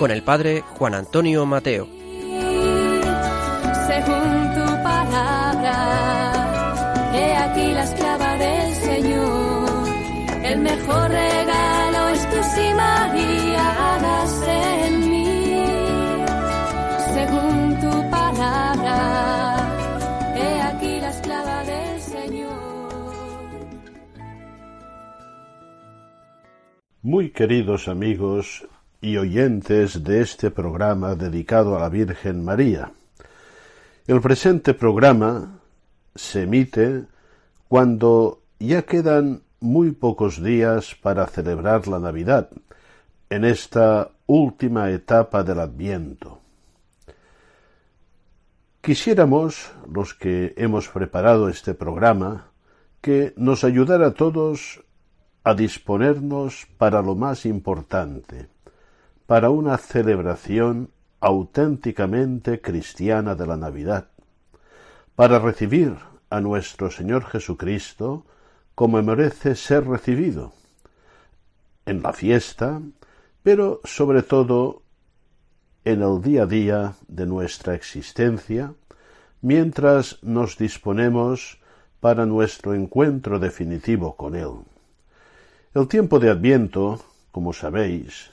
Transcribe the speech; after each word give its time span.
Con 0.00 0.10
el 0.10 0.22
padre 0.22 0.62
Juan 0.62 0.94
Antonio 0.94 1.44
Mateo. 1.44 1.86
Según 1.86 1.98
tu 4.54 4.64
palabra, 4.82 5.74
he 7.14 7.36
aquí 7.36 7.72
la 7.74 7.84
esclava 7.84 8.38
del 8.38 8.74
Señor. 8.76 9.88
El 10.42 10.60
mejor 10.60 11.10
regalo 11.10 12.08
es 12.14 12.30
tu 12.30 12.42
si 12.54 12.72
María 12.72 13.92
hagas 13.92 14.42
en 14.48 15.10
mí. 15.10 15.54
Según 17.12 17.78
tu 17.82 18.10
palabra, 18.10 18.96
he 20.34 20.62
aquí 20.62 20.98
la 20.98 21.10
esclava 21.10 21.62
del 21.64 22.00
Señor. 22.00 23.28
Muy 27.02 27.32
queridos 27.32 27.86
amigos 27.86 28.66
y 29.00 29.16
oyentes 29.16 30.04
de 30.04 30.20
este 30.20 30.50
programa 30.50 31.14
dedicado 31.14 31.76
a 31.76 31.80
la 31.80 31.88
Virgen 31.88 32.44
María. 32.44 32.92
El 34.06 34.20
presente 34.20 34.74
programa 34.74 35.60
se 36.14 36.42
emite 36.42 37.04
cuando 37.68 38.42
ya 38.58 38.82
quedan 38.82 39.42
muy 39.60 39.92
pocos 39.92 40.42
días 40.42 40.94
para 40.94 41.26
celebrar 41.26 41.86
la 41.86 41.98
Navidad, 41.98 42.50
en 43.30 43.44
esta 43.44 44.10
última 44.26 44.90
etapa 44.90 45.42
del 45.44 45.60
Adviento. 45.60 46.40
Quisiéramos, 48.80 49.70
los 49.92 50.14
que 50.14 50.54
hemos 50.56 50.88
preparado 50.88 51.48
este 51.48 51.74
programa, 51.74 52.48
que 53.00 53.32
nos 53.36 53.62
ayudara 53.62 54.08
a 54.08 54.14
todos 54.14 54.82
a 55.44 55.54
disponernos 55.54 56.66
para 56.76 57.02
lo 57.02 57.14
más 57.14 57.46
importante, 57.46 58.48
para 59.30 59.50
una 59.50 59.78
celebración 59.78 60.90
auténticamente 61.20 62.60
cristiana 62.60 63.36
de 63.36 63.46
la 63.46 63.56
Navidad, 63.56 64.08
para 65.14 65.38
recibir 65.38 65.94
a 66.30 66.40
nuestro 66.40 66.90
Señor 66.90 67.24
Jesucristo 67.26 68.26
como 68.74 69.00
merece 69.00 69.54
ser 69.54 69.86
recibido, 69.86 70.52
en 71.86 72.02
la 72.02 72.12
fiesta, 72.12 72.82
pero 73.44 73.80
sobre 73.84 74.24
todo 74.24 74.82
en 75.84 76.02
el 76.02 76.20
día 76.20 76.42
a 76.42 76.46
día 76.46 76.94
de 77.06 77.26
nuestra 77.26 77.76
existencia, 77.76 78.74
mientras 79.42 80.20
nos 80.24 80.58
disponemos 80.58 81.60
para 82.00 82.26
nuestro 82.26 82.74
encuentro 82.74 83.38
definitivo 83.38 84.16
con 84.16 84.34
Él. 84.34 84.54
El 85.72 85.86
tiempo 85.86 86.18
de 86.18 86.30
Adviento, 86.30 86.98
como 87.30 87.52
sabéis, 87.52 88.28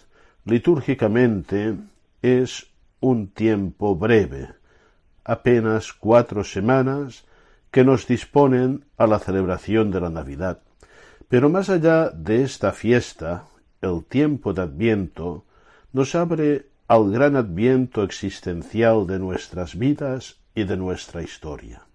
litúrgicamente 0.47 1.75
es 2.21 2.67
un 3.01 3.27
tiempo 3.27 3.95
breve, 3.95 4.49
apenas 5.25 5.91
cuatro 5.91 6.43
semanas 6.43 7.25
que 7.69 7.83
nos 7.83 8.07
disponen 8.07 8.85
a 8.97 9.07
la 9.07 9.19
celebración 9.19 9.91
de 9.91 9.99
la 9.99 10.09
Navidad. 10.09 10.61
Pero 11.27 11.49
más 11.49 11.69
allá 11.69 12.09
de 12.11 12.43
esta 12.43 12.71
fiesta, 12.71 13.43
el 13.81 14.05
tiempo 14.05 14.53
de 14.53 14.61
Adviento 14.61 15.43
nos 15.91 16.15
abre 16.15 16.67
al 16.87 17.11
gran 17.11 17.35
adviento 17.35 18.03
existencial 18.03 19.05
de 19.05 19.19
nuestras 19.19 19.77
vidas 19.77 20.37
y 20.55 20.63
de 20.63 20.77
nuestra 20.77 21.21
historia, 21.21 21.85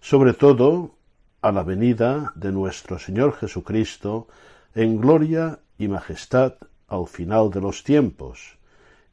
sobre 0.00 0.32
todo 0.32 0.96
a 1.40 1.52
la 1.52 1.62
venida 1.62 2.32
de 2.34 2.50
nuestro 2.50 2.98
Señor 2.98 3.36
Jesucristo 3.36 4.26
en 4.74 5.00
gloria 5.00 5.60
y 5.78 5.86
majestad 5.86 6.54
al 6.92 7.06
final 7.06 7.50
de 7.50 7.60
los 7.60 7.82
tiempos, 7.84 8.58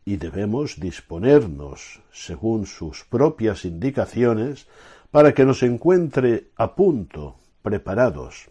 y 0.04 0.18
debemos 0.18 0.80
disponernos, 0.80 2.02
según 2.12 2.66
sus 2.66 3.06
propias 3.06 3.64
indicaciones, 3.64 4.68
para 5.12 5.34
que 5.34 5.46
nos 5.46 5.64
encuentre 5.64 6.50
a 6.58 6.76
punto, 6.76 7.36
preparados. 7.62 8.50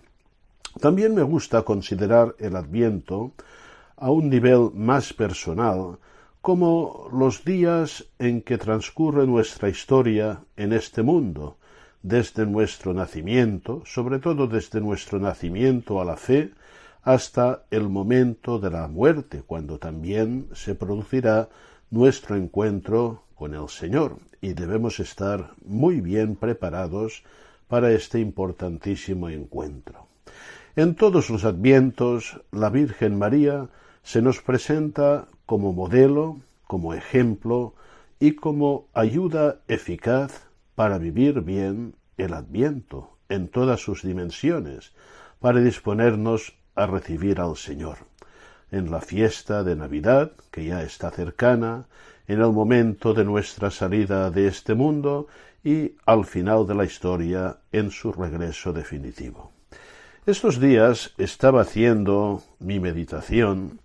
También 0.81 1.15
me 1.15 1.23
gusta 1.23 1.63
considerar 1.63 2.37
el 2.39 2.57
Adviento 2.57 3.33
a 3.97 4.11
un 4.11 4.31
nivel 4.31 4.71
más 4.75 5.13
personal, 5.13 5.99
como 6.41 7.09
los 7.13 7.45
días 7.45 8.07
en 8.19 8.43
que 8.43 8.57
transcurre 8.57 9.27
nuestra 9.27 9.69
historia 9.69 10.41
en 10.57 10.73
este 10.73 11.03
mundo, 11.03 11.57
desde 12.03 12.47
nuestro 12.47 12.95
nacimiento, 12.95 13.83
sobre 13.85 14.21
todo 14.21 14.47
desde 14.47 14.81
nuestro 14.81 15.19
nacimiento 15.19 16.01
a 16.01 16.05
la 16.05 16.17
fe, 16.17 16.53
hasta 17.03 17.65
el 17.71 17.89
momento 17.89 18.59
de 18.59 18.71
la 18.71 18.89
muerte, 18.89 19.43
cuando 19.47 19.79
también 19.79 20.49
se 20.55 20.75
producirá 20.75 21.49
nuestro 21.91 22.37
encuentro 22.37 23.23
con 23.35 23.55
el 23.55 23.69
Señor, 23.69 24.17
y 24.41 24.53
debemos 24.53 25.01
estar 25.01 25.53
muy 25.65 26.01
bien 26.01 26.37
preparados 26.37 27.25
para 27.69 27.93
este 27.93 28.21
importantísimo 28.21 29.29
encuentro. 29.29 30.07
En 30.77 30.95
todos 30.95 31.31
los 31.31 31.45
advientos, 31.45 32.41
la 32.53 32.71
Virgen 32.71 33.19
María 33.19 33.69
se 34.03 34.23
nos 34.23 34.41
presenta 34.41 35.27
como 35.45 35.73
modelo, 35.73 36.39
como 36.67 36.95
ejemplo 36.95 37.75
y 38.21 38.33
como 38.33 38.87
ayuda 38.95 39.61
eficaz 39.69 40.49
para 40.75 40.99
vivir 40.99 41.41
bien 41.41 41.95
el 42.17 42.35
adviento 42.35 43.17
en 43.29 43.49
todas 43.49 43.81
sus 43.81 44.03
dimensiones, 44.03 44.93
para 45.41 45.61
disponernos 45.61 46.58
a 46.79 46.87
recibir 46.87 47.41
al 47.41 47.57
Señor. 47.57 47.99
En 48.71 48.91
la 48.91 49.01
fiesta 49.01 49.65
de 49.65 49.75
Navidad, 49.75 50.33
que 50.53 50.65
ya 50.65 50.83
está 50.83 51.11
cercana, 51.11 51.87
en 52.29 52.41
el 52.41 52.53
momento 52.53 53.15
de 53.15 53.25
nuestra 53.25 53.71
salida 53.71 54.31
de 54.31 54.47
este 54.47 54.75
mundo 54.75 55.27
y 55.65 55.97
al 56.07 56.25
final 56.25 56.67
de 56.67 56.75
la 56.77 56.85
historia 56.85 57.59
en 57.73 57.91
su 57.91 58.13
regreso 58.13 58.73
definitivo. 58.73 59.51
Estos 60.25 60.61
días 60.61 61.13
estaba 61.19 61.63
haciendo 61.63 62.43
mi 62.61 62.79
meditación 62.79 63.81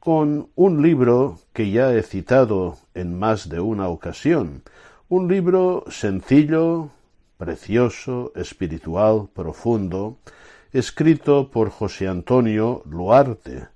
con 0.00 0.50
un 0.54 0.82
libro 0.82 1.38
que 1.54 1.70
ya 1.70 1.94
he 1.94 2.02
citado 2.02 2.76
en 2.92 3.18
más 3.18 3.48
de 3.48 3.60
una 3.60 3.88
ocasión, 3.88 4.62
un 5.08 5.28
libro 5.28 5.84
sencillo, 5.88 6.90
precioso, 7.38 8.32
espiritual, 8.34 9.28
profundo, 9.32 10.18
escrito 10.74 11.52
por 11.52 11.70
José 11.70 12.08
Antonio 12.08 12.82
Luarte, 12.84 13.68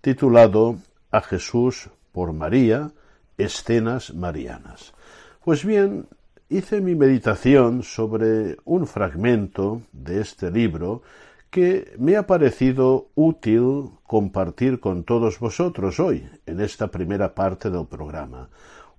titulado 0.00 0.78
A 1.10 1.20
Jesús 1.20 1.90
por 2.12 2.32
María, 2.32 2.92
Escenas 3.36 4.14
Marianas. 4.14 4.94
Pues 5.44 5.66
bien, 5.66 6.06
hice 6.48 6.80
mi 6.80 6.94
meditación 6.94 7.82
sobre 7.82 8.56
un 8.64 8.86
fragmento 8.86 9.82
de 9.92 10.22
este 10.22 10.50
libro 10.50 11.02
que 11.50 11.92
me 11.98 12.16
ha 12.16 12.26
parecido 12.26 13.08
útil 13.14 13.90
compartir 14.04 14.80
con 14.80 15.04
todos 15.04 15.38
vosotros 15.38 16.00
hoy, 16.00 16.26
en 16.46 16.62
esta 16.62 16.86
primera 16.86 17.34
parte 17.34 17.68
del 17.68 17.84
programa. 17.86 18.48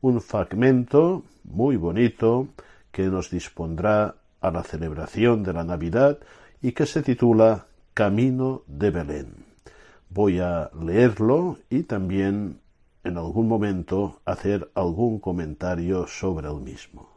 Un 0.01 0.21
fragmento 0.21 1.24
muy 1.44 1.75
bonito 1.75 2.50
que 2.92 3.07
nos 3.07 3.31
dispondrá 3.31 4.13
a 4.42 4.51
la 4.51 4.62
celebración 4.62 5.42
de 5.42 5.53
la 5.53 5.63
Navidad 5.63 6.19
y 6.62 6.71
que 6.71 6.86
se 6.86 7.01
titula 7.01 7.68
Camino 7.94 8.63
de 8.68 8.92
Belén. 8.92 9.45
Voy 10.09 10.39
a 10.39 10.69
leerlo 10.80 11.57
y 11.69 11.83
también 11.83 12.59
en 13.04 13.18
algún 13.18 13.48
momento 13.48 14.21
hacer 14.25 14.69
algún 14.75 15.19
comentario 15.19 16.07
sobre 16.07 16.48
el 16.48 16.62
mismo. 16.62 17.09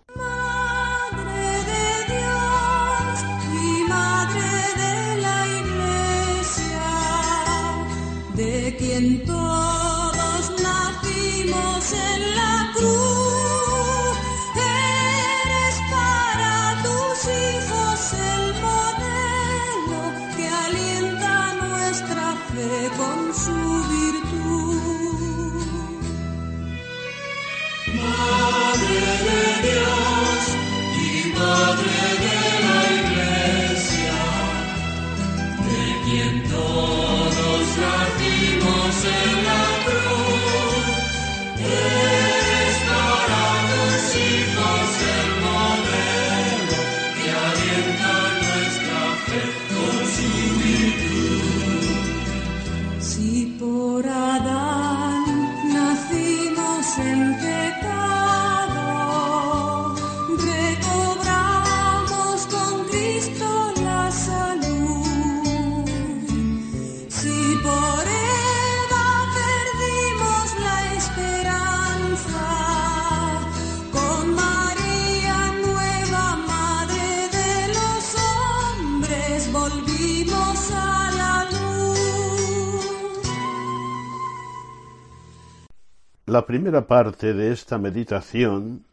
La 86.30 86.46
primera 86.46 86.86
parte 86.86 87.34
de 87.34 87.50
esta 87.50 87.76
meditación 87.76 88.84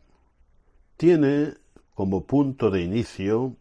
tiene 0.97 1.53
como 1.93 2.23
punto 2.23 2.71
de 2.71 2.81
inicio 2.81 3.55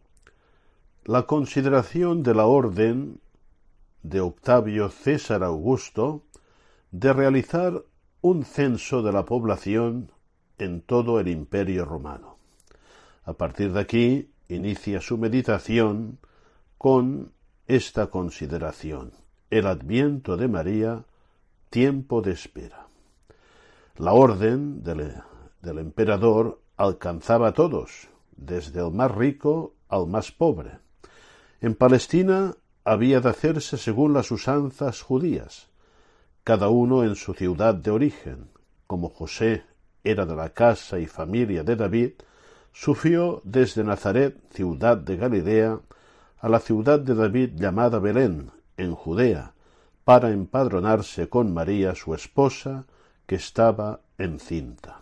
la 1.05 1.27
consideración 1.27 2.23
de 2.23 2.33
la 2.33 2.47
orden 2.47 3.19
de 4.01 4.19
Octavio 4.19 4.89
César 4.89 5.43
Augusto 5.43 6.23
de 6.89 7.13
realizar 7.13 7.83
un 8.21 8.45
censo 8.45 9.03
de 9.03 9.11
la 9.11 9.25
población 9.25 10.11
en 10.57 10.81
todo 10.81 11.19
el 11.19 11.27
imperio 11.27 11.85
romano. 11.85 12.37
A 13.25 13.33
partir 13.33 13.73
de 13.73 13.79
aquí 13.79 14.31
inicia 14.49 15.01
su 15.01 15.19
meditación 15.19 16.17
con 16.79 17.31
esta 17.67 18.07
consideración, 18.07 19.11
el 19.51 19.67
adviento 19.67 20.35
de 20.35 20.47
María, 20.47 21.03
tiempo 21.69 22.23
de 22.23 22.31
espera. 22.31 22.86
La 23.97 24.13
orden 24.13 24.83
del, 24.83 25.79
emperador 25.79 26.61
alcanzaba 26.77 27.47
a 27.47 27.53
todos, 27.53 28.07
desde 28.35 28.79
el 28.79 28.91
más 28.91 29.09
rico 29.09 29.73
al 29.89 30.05
más 30.05 30.31
pobre. 30.31 30.77
En 31.61 31.73
Palestina 31.73 32.55
había 32.83 33.21
de 33.21 33.29
hacerse 33.29 33.75
según 33.77 34.13
las 34.13 34.29
usanzas 34.29 35.01
judías, 35.01 35.69
cada 36.43 36.69
uno 36.69 37.03
en 37.03 37.15
su 37.15 37.33
ciudad 37.33 37.73
de 37.73 37.89
origen. 37.89 38.51
Como 38.85 39.09
José 39.09 39.63
era 40.03 40.27
de 40.27 40.35
la 40.35 40.49
casa 40.49 40.99
y 40.99 41.07
familia 41.07 41.63
de 41.63 41.75
David, 41.75 42.11
sufrió 42.71 43.41
desde 43.45 43.83
Nazaret, 43.83 44.37
ciudad 44.51 44.97
de 44.97 45.17
Galilea, 45.17 45.79
a 46.39 46.49
la 46.49 46.59
ciudad 46.59 46.99
de 46.99 47.15
David 47.15 47.53
llamada 47.55 47.97
Belén, 47.97 48.51
en 48.77 48.93
Judea, 48.93 49.55
para 50.03 50.29
empadronarse 50.29 51.29
con 51.29 51.51
María, 51.51 51.95
su 51.95 52.13
esposa, 52.13 52.85
que 53.27 53.35
estaba 53.35 53.99
encinta. 54.17 55.01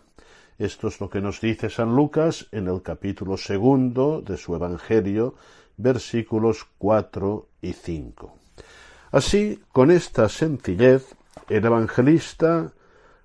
Esto 0.58 0.88
es 0.88 1.00
lo 1.00 1.08
que 1.08 1.20
nos 1.20 1.40
dice 1.40 1.70
San 1.70 1.94
Lucas 1.94 2.48
en 2.50 2.66
el 2.66 2.82
capítulo 2.82 3.36
segundo 3.36 4.20
de 4.20 4.36
su 4.36 4.54
Evangelio, 4.54 5.34
versículos 5.76 6.66
cuatro 6.78 7.48
y 7.62 7.72
cinco. 7.72 8.36
Así, 9.12 9.62
con 9.72 9.90
esta 9.90 10.28
sencillez, 10.28 11.14
el 11.48 11.64
evangelista 11.64 12.72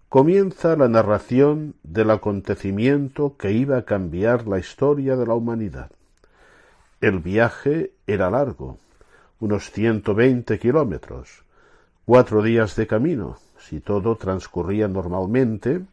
comienza 0.10 0.76
la 0.76 0.88
narración 0.88 1.76
del 1.84 2.12
acontecimiento 2.12 3.36
que 3.38 3.54
iba 3.54 3.78
a 3.78 3.86
cambiar 3.86 4.48
la 4.48 4.60
historia 4.60 5.16
de 5.16 5.26
la 5.26 5.34
humanidad. 5.34 5.90
El 7.00 7.20
viaje 7.20 7.94
era 8.06 8.30
largo, 8.30 8.78
unos 9.40 9.72
ciento 9.72 10.14
veinte 10.14 10.60
kilómetros, 10.60 11.44
cuatro 12.06 12.44
días 12.44 12.76
de 12.76 12.86
camino, 12.86 13.38
si 13.68 13.80
todo 13.80 14.16
transcurría 14.16 14.88
normalmente, 14.88 15.86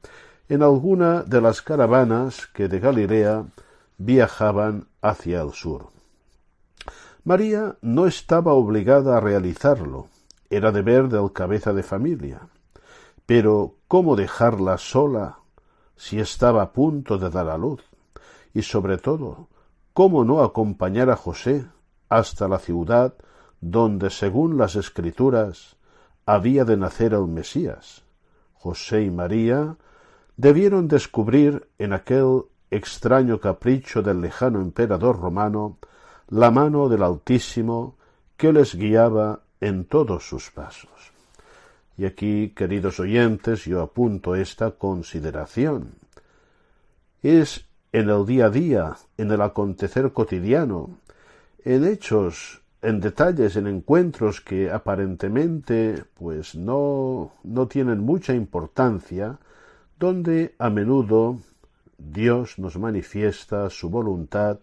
en 0.48 0.62
alguna 0.62 1.22
de 1.22 1.40
las 1.40 1.62
caravanas 1.62 2.46
que 2.46 2.68
de 2.68 2.80
Galilea 2.80 3.44
viajaban 3.98 4.86
hacia 5.02 5.42
el 5.42 5.52
sur. 5.52 5.90
María 7.24 7.76
no 7.82 8.06
estaba 8.06 8.54
obligada 8.54 9.18
a 9.18 9.20
realizarlo, 9.20 10.06
era 10.48 10.72
deber 10.72 11.08
del 11.08 11.32
cabeza 11.32 11.72
de 11.74 11.82
familia. 11.82 12.48
Pero 13.26 13.74
¿cómo 13.86 14.16
dejarla 14.16 14.78
sola 14.78 15.40
si 15.96 16.20
estaba 16.20 16.62
a 16.62 16.72
punto 16.72 17.18
de 17.18 17.28
dar 17.28 17.50
a 17.50 17.58
luz? 17.58 17.82
Y 18.54 18.62
sobre 18.62 18.96
todo, 18.96 19.48
¿cómo 19.92 20.24
no 20.24 20.42
acompañar 20.42 21.10
a 21.10 21.16
José 21.16 21.66
hasta 22.08 22.48
la 22.48 22.58
ciudad 22.58 23.14
donde, 23.60 24.08
según 24.08 24.56
las 24.56 24.76
escrituras, 24.76 25.76
había 26.28 26.66
de 26.66 26.76
nacer 26.76 27.14
el 27.14 27.26
Mesías? 27.26 28.02
José 28.52 29.02
y 29.04 29.10
María 29.10 29.76
debieron 30.36 30.86
descubrir 30.86 31.66
en 31.78 31.94
aquel 31.94 32.42
extraño 32.70 33.40
capricho 33.40 34.02
del 34.02 34.20
lejano 34.20 34.60
emperador 34.60 35.18
romano 35.18 35.78
la 36.28 36.50
mano 36.50 36.90
del 36.90 37.02
Altísimo 37.02 37.96
que 38.36 38.52
les 38.52 38.74
guiaba 38.74 39.40
en 39.62 39.86
todos 39.86 40.28
sus 40.28 40.50
pasos. 40.50 40.90
Y 41.96 42.04
aquí, 42.04 42.52
queridos 42.54 43.00
oyentes, 43.00 43.64
yo 43.64 43.80
apunto 43.80 44.34
esta 44.34 44.72
consideración. 44.72 45.94
Es 47.22 47.64
en 47.90 48.10
el 48.10 48.26
día 48.26 48.46
a 48.46 48.50
día, 48.50 48.96
en 49.16 49.30
el 49.30 49.40
acontecer 49.40 50.12
cotidiano, 50.12 50.90
en 51.64 51.86
hechos, 51.86 52.57
en 52.82 53.00
detalles, 53.00 53.56
en 53.56 53.66
encuentros 53.66 54.40
que 54.40 54.70
aparentemente 54.70 56.04
pues 56.14 56.54
no, 56.54 57.32
no 57.42 57.66
tienen 57.66 58.00
mucha 58.00 58.34
importancia, 58.34 59.38
donde 59.98 60.54
a 60.58 60.70
menudo 60.70 61.38
Dios 61.98 62.58
nos 62.58 62.78
manifiesta 62.78 63.68
su 63.70 63.90
voluntad 63.90 64.58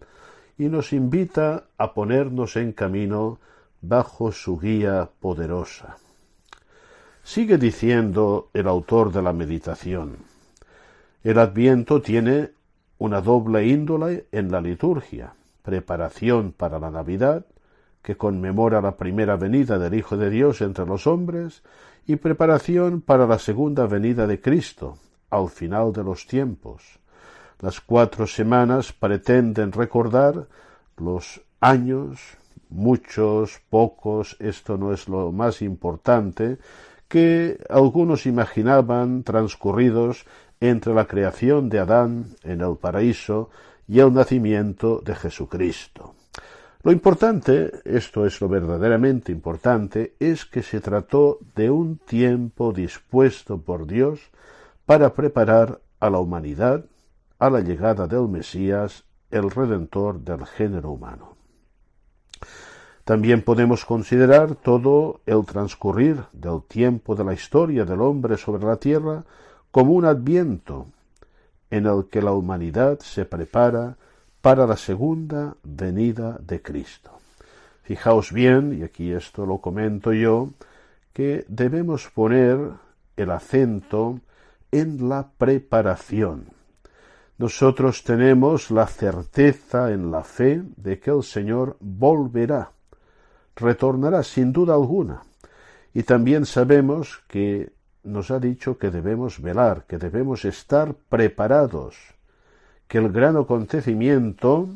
y 0.56 0.68
nos 0.68 0.94
invita 0.94 1.64
a 1.76 1.92
ponernos 1.92 2.56
en 2.56 2.72
camino 2.72 3.38
bajo 3.82 4.32
su 4.32 4.58
guía 4.58 5.10
poderosa. 5.20 5.98
Sigue 7.22 7.58
diciendo 7.58 8.48
el 8.54 8.66
autor 8.68 9.12
de 9.12 9.20
la 9.20 9.32
meditación. 9.32 10.16
El 11.22 11.38
adviento 11.38 12.00
tiene 12.00 12.52
una 12.98 13.20
doble 13.20 13.66
índole 13.66 14.26
en 14.32 14.50
la 14.50 14.60
liturgia, 14.60 15.34
preparación 15.62 16.52
para 16.52 16.78
la 16.78 16.90
Navidad, 16.90 17.44
que 18.06 18.16
conmemora 18.16 18.80
la 18.80 18.96
primera 18.96 19.34
venida 19.34 19.80
del 19.80 19.94
Hijo 19.94 20.16
de 20.16 20.30
Dios 20.30 20.60
entre 20.60 20.86
los 20.86 21.08
hombres, 21.08 21.64
y 22.06 22.14
preparación 22.14 23.00
para 23.00 23.26
la 23.26 23.40
segunda 23.40 23.88
venida 23.88 24.28
de 24.28 24.40
Cristo, 24.40 24.96
al 25.28 25.48
final 25.48 25.92
de 25.92 26.04
los 26.04 26.28
tiempos. 26.28 27.00
Las 27.58 27.80
cuatro 27.80 28.28
semanas 28.28 28.92
pretenden 28.92 29.72
recordar 29.72 30.46
los 30.96 31.40
años, 31.60 32.20
muchos, 32.68 33.60
pocos, 33.70 34.36
esto 34.38 34.78
no 34.78 34.92
es 34.92 35.08
lo 35.08 35.32
más 35.32 35.60
importante, 35.60 36.58
que 37.08 37.58
algunos 37.68 38.24
imaginaban 38.26 39.24
transcurridos 39.24 40.26
entre 40.60 40.94
la 40.94 41.08
creación 41.08 41.68
de 41.70 41.80
Adán 41.80 42.36
en 42.44 42.60
el 42.60 42.76
paraíso 42.76 43.50
y 43.88 43.98
el 43.98 44.14
nacimiento 44.14 45.02
de 45.04 45.16
Jesucristo. 45.16 46.15
Lo 46.86 46.92
importante, 46.92 47.72
esto 47.84 48.26
es 48.26 48.40
lo 48.40 48.48
verdaderamente 48.48 49.32
importante, 49.32 50.14
es 50.20 50.44
que 50.44 50.62
se 50.62 50.80
trató 50.80 51.40
de 51.56 51.68
un 51.68 51.98
tiempo 51.98 52.72
dispuesto 52.72 53.60
por 53.60 53.88
Dios 53.88 54.20
para 54.84 55.12
preparar 55.12 55.80
a 55.98 56.10
la 56.10 56.20
humanidad 56.20 56.84
a 57.40 57.50
la 57.50 57.58
llegada 57.58 58.06
del 58.06 58.28
Mesías, 58.28 59.02
el 59.32 59.50
Redentor 59.50 60.20
del 60.20 60.46
género 60.46 60.92
humano. 60.92 61.34
También 63.02 63.42
podemos 63.42 63.84
considerar 63.84 64.54
todo 64.54 65.22
el 65.26 65.44
transcurrir 65.44 66.22
del 66.32 66.62
tiempo 66.68 67.16
de 67.16 67.24
la 67.24 67.34
historia 67.34 67.84
del 67.84 68.00
hombre 68.00 68.36
sobre 68.36 68.64
la 68.64 68.76
tierra 68.76 69.24
como 69.72 69.90
un 69.90 70.04
adviento 70.04 70.86
en 71.68 71.86
el 71.86 72.06
que 72.06 72.22
la 72.22 72.30
humanidad 72.30 73.00
se 73.00 73.24
prepara 73.24 73.96
para 74.46 74.64
la 74.64 74.76
segunda 74.76 75.56
venida 75.64 76.38
de 76.40 76.62
Cristo. 76.62 77.10
Fijaos 77.82 78.30
bien, 78.30 78.78
y 78.78 78.84
aquí 78.84 79.10
esto 79.10 79.44
lo 79.44 79.58
comento 79.58 80.12
yo, 80.12 80.50
que 81.12 81.44
debemos 81.48 82.08
poner 82.14 82.56
el 83.16 83.32
acento 83.32 84.20
en 84.70 85.08
la 85.08 85.26
preparación. 85.36 86.44
nosotros 87.38 88.04
tenemos 88.04 88.70
la 88.70 88.86
certeza 88.86 89.90
en 89.90 90.12
la 90.12 90.22
fe 90.22 90.62
de 90.76 91.00
que 91.00 91.10
el 91.10 91.24
Señor 91.24 91.76
volverá, 91.80 92.70
retornará 93.56 94.22
sin 94.22 94.52
duda 94.52 94.74
alguna. 94.74 95.22
Y 95.92 96.04
también 96.04 96.46
sabemos 96.46 97.20
que 97.26 97.72
nos 98.04 98.30
ha 98.30 98.38
dicho 98.38 98.78
que 98.78 98.92
debemos 98.92 99.42
velar, 99.42 99.86
que 99.88 99.98
debemos 99.98 100.44
estar 100.44 100.94
preparados, 100.94 102.15
que 102.88 102.98
el 102.98 103.10
gran 103.10 103.36
acontecimiento 103.36 104.68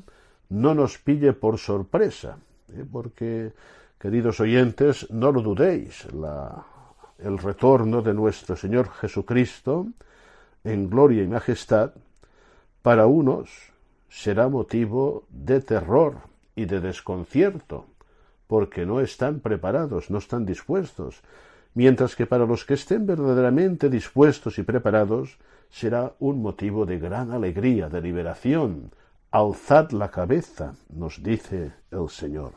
no 0.49 0.75
nos 0.75 0.99
pille 0.99 1.33
por 1.33 1.59
sorpresa, 1.59 2.38
¿eh? 2.75 2.85
porque, 2.90 3.52
queridos 3.99 4.40
oyentes, 4.40 5.11
no 5.11 5.31
lo 5.31 5.43
dudéis, 5.43 6.12
la, 6.12 6.64
el 7.19 7.38
retorno 7.38 8.02
de 8.02 8.14
nuestro 8.14 8.57
Señor 8.57 8.90
Jesucristo 8.90 9.87
en 10.64 10.90
gloria 10.90 11.23
y 11.23 11.29
majestad, 11.29 11.93
para 12.83 13.07
unos 13.07 13.50
será 14.09 14.49
motivo 14.49 15.25
de 15.31 15.61
terror 15.61 16.17
y 16.57 16.64
de 16.64 16.81
desconcierto, 16.81 17.87
porque 18.47 18.85
no 18.85 19.00
están 19.00 19.40
preparados, 19.40 20.11
no 20.11 20.19
están 20.19 20.45
dispuestos, 20.45 21.23
mientras 21.75 22.17
que 22.17 22.26
para 22.26 22.47
los 22.47 22.64
que 22.64 22.75
estén 22.75 23.07
verdaderamente 23.07 23.88
dispuestos 23.88 24.59
y 24.59 24.64
preparados 24.64 25.38
será 25.71 26.15
un 26.19 26.43
motivo 26.43 26.85
de 26.87 26.99
gran 26.99 27.31
alegría, 27.33 27.89
de 27.89 28.00
liberación. 28.00 28.93
Alzad 29.31 29.91
la 29.93 30.11
cabeza, 30.11 30.75
nos 30.89 31.23
dice 31.23 31.73
el 31.91 32.09
Señor. 32.09 32.53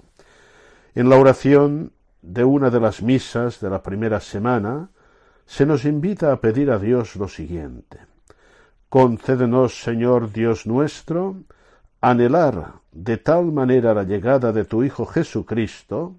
En 0.96 1.10
la 1.10 1.18
oración 1.18 1.94
de 2.22 2.44
una 2.44 2.70
de 2.70 2.80
las 2.80 3.02
misas 3.02 3.60
de 3.60 3.70
la 3.70 3.84
primera 3.84 4.20
semana, 4.20 4.90
se 5.46 5.66
nos 5.66 5.86
invita 5.86 6.32
a 6.32 6.40
pedir 6.40 6.72
a 6.72 6.80
Dios 6.80 7.16
lo 7.16 7.28
siguiente. 7.28 8.00
Concédenos, 8.90 9.82
Señor 9.82 10.32
Dios 10.32 10.66
nuestro, 10.66 11.36
anhelar 12.02 12.76
de 12.92 13.18
tal 13.18 13.52
manera 13.52 13.94
la 13.94 14.04
llegada 14.04 14.52
de 14.52 14.66
tu 14.66 14.84
Hijo 14.84 15.06
Jesucristo, 15.06 16.16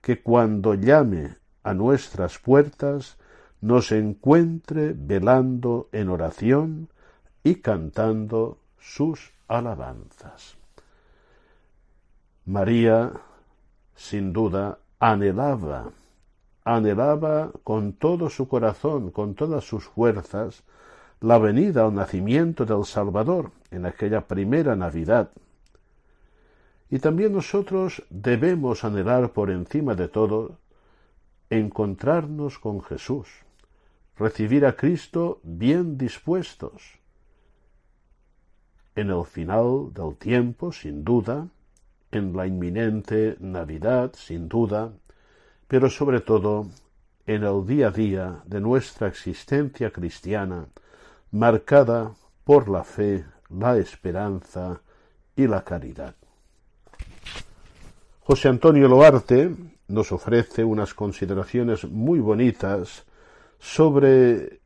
que 0.00 0.22
cuando 0.22 0.74
llame 0.74 1.36
a 1.62 1.74
nuestras 1.74 2.38
puertas 2.38 3.16
nos 3.64 3.92
encuentre 3.92 4.92
velando 4.94 5.88
en 5.90 6.10
oración 6.10 6.90
y 7.42 7.62
cantando 7.62 8.58
sus 8.78 9.32
alabanzas. 9.48 10.58
María, 12.44 13.10
sin 13.94 14.34
duda, 14.34 14.80
anhelaba, 14.98 15.92
anhelaba 16.62 17.52
con 17.64 17.94
todo 17.94 18.28
su 18.28 18.48
corazón, 18.48 19.10
con 19.10 19.34
todas 19.34 19.64
sus 19.64 19.84
fuerzas, 19.84 20.62
la 21.22 21.38
venida 21.38 21.86
al 21.86 21.94
nacimiento 21.94 22.66
del 22.66 22.84
Salvador 22.84 23.50
en 23.70 23.86
aquella 23.86 24.20
primera 24.20 24.76
Navidad. 24.76 25.30
Y 26.90 26.98
también 26.98 27.32
nosotros 27.32 28.02
debemos 28.10 28.84
anhelar 28.84 29.30
por 29.30 29.50
encima 29.50 29.94
de 29.94 30.08
todo 30.08 30.58
encontrarnos 31.48 32.58
con 32.58 32.82
Jesús, 32.82 33.43
recibir 34.18 34.64
a 34.66 34.76
Cristo 34.76 35.40
bien 35.42 35.98
dispuestos. 35.98 36.82
En 38.94 39.10
el 39.10 39.24
final 39.24 39.92
del 39.92 40.16
tiempo, 40.16 40.72
sin 40.72 41.04
duda, 41.04 41.48
en 42.12 42.36
la 42.36 42.46
inminente 42.46 43.36
Navidad, 43.40 44.12
sin 44.16 44.48
duda, 44.48 44.92
pero 45.66 45.90
sobre 45.90 46.20
todo 46.20 46.68
en 47.26 47.42
el 47.42 47.66
día 47.66 47.88
a 47.88 47.90
día 47.90 48.42
de 48.44 48.60
nuestra 48.60 49.08
existencia 49.08 49.90
cristiana, 49.90 50.66
marcada 51.32 52.14
por 52.44 52.68
la 52.68 52.84
fe, 52.84 53.24
la 53.50 53.76
esperanza 53.78 54.80
y 55.34 55.46
la 55.46 55.64
caridad. 55.64 56.14
José 58.20 58.48
Antonio 58.48 58.88
Loarte 58.88 59.54
nos 59.88 60.12
ofrece 60.12 60.62
unas 60.64 60.94
consideraciones 60.94 61.84
muy 61.84 62.20
bonitas 62.20 63.04
sobre 63.64 64.60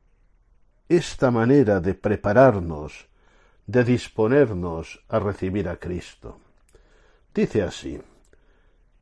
esta 0.89 1.31
manera 1.31 1.79
de 1.79 1.95
prepararnos, 1.95 3.07
de 3.65 3.85
disponernos 3.85 5.01
a 5.09 5.21
recibir 5.21 5.69
a 5.69 5.77
Cristo. 5.77 6.39
Dice 7.33 7.63
así, 7.63 8.01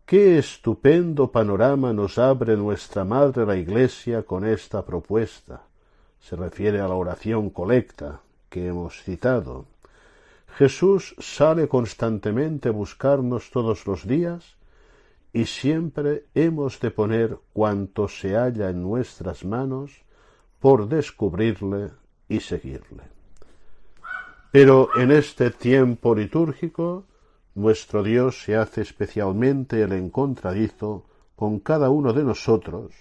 Qué 0.04 0.38
estupendo 0.38 1.32
panorama 1.32 1.94
nos 1.94 2.18
abre 2.18 2.58
nuestra 2.58 3.04
Madre 3.04 3.46
la 3.46 3.56
Iglesia 3.56 4.22
con 4.22 4.44
esta 4.44 4.84
propuesta. 4.84 5.62
Se 6.20 6.36
refiere 6.36 6.78
a 6.80 6.88
la 6.88 6.94
oración 6.94 7.48
colecta 7.48 8.20
que 8.50 8.66
hemos 8.66 9.02
citado. 9.02 9.64
Jesús 10.58 11.16
sale 11.18 11.68
constantemente 11.68 12.68
a 12.68 12.72
buscarnos 12.72 13.50
todos 13.50 13.86
los 13.86 14.06
días 14.06 14.55
y 15.36 15.44
siempre 15.44 16.24
hemos 16.34 16.80
de 16.80 16.90
poner 16.90 17.38
cuanto 17.52 18.08
se 18.08 18.36
halla 18.36 18.70
en 18.70 18.82
nuestras 18.82 19.44
manos 19.44 19.92
por 20.60 20.88
descubrirle 20.88 21.90
y 22.26 22.40
seguirle. 22.40 23.02
Pero 24.50 24.88
en 24.96 25.12
este 25.12 25.50
tiempo 25.50 26.14
litúrgico, 26.14 27.04
nuestro 27.54 28.02
Dios 28.02 28.44
se 28.44 28.56
hace 28.56 28.80
especialmente 28.80 29.82
el 29.82 29.92
encontradizo 29.92 31.04
con 31.36 31.60
cada 31.60 31.90
uno 31.90 32.14
de 32.14 32.24
nosotros 32.24 32.94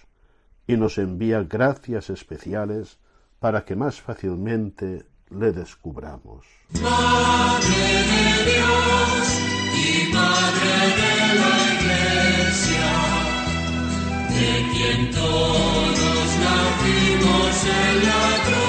y 0.67 0.75
nos 0.75 0.97
envía 0.97 1.41
gracias 1.43 2.09
especiales 2.09 2.99
para 3.39 3.63
que 3.63 3.77
más 3.77 4.01
fácilmente 4.01 5.05
le 5.29 5.53
descubramos. 5.53 6.45
Todos 15.11 16.29
nacimos 16.39 17.65
en 17.65 18.05
la 18.05 18.25
cruz, 18.45 18.64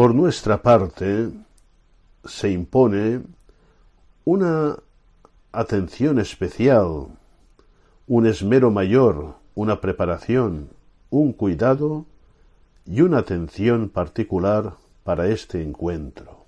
Por 0.00 0.14
nuestra 0.14 0.62
parte, 0.62 1.28
se 2.24 2.50
impone 2.50 3.20
una 4.24 4.78
atención 5.52 6.18
especial, 6.18 7.08
un 8.06 8.26
esmero 8.26 8.70
mayor, 8.70 9.34
una 9.54 9.82
preparación, 9.82 10.70
un 11.10 11.34
cuidado 11.34 12.06
y 12.86 13.02
una 13.02 13.18
atención 13.18 13.90
particular 13.90 14.76
para 15.04 15.28
este 15.28 15.62
encuentro. 15.62 16.46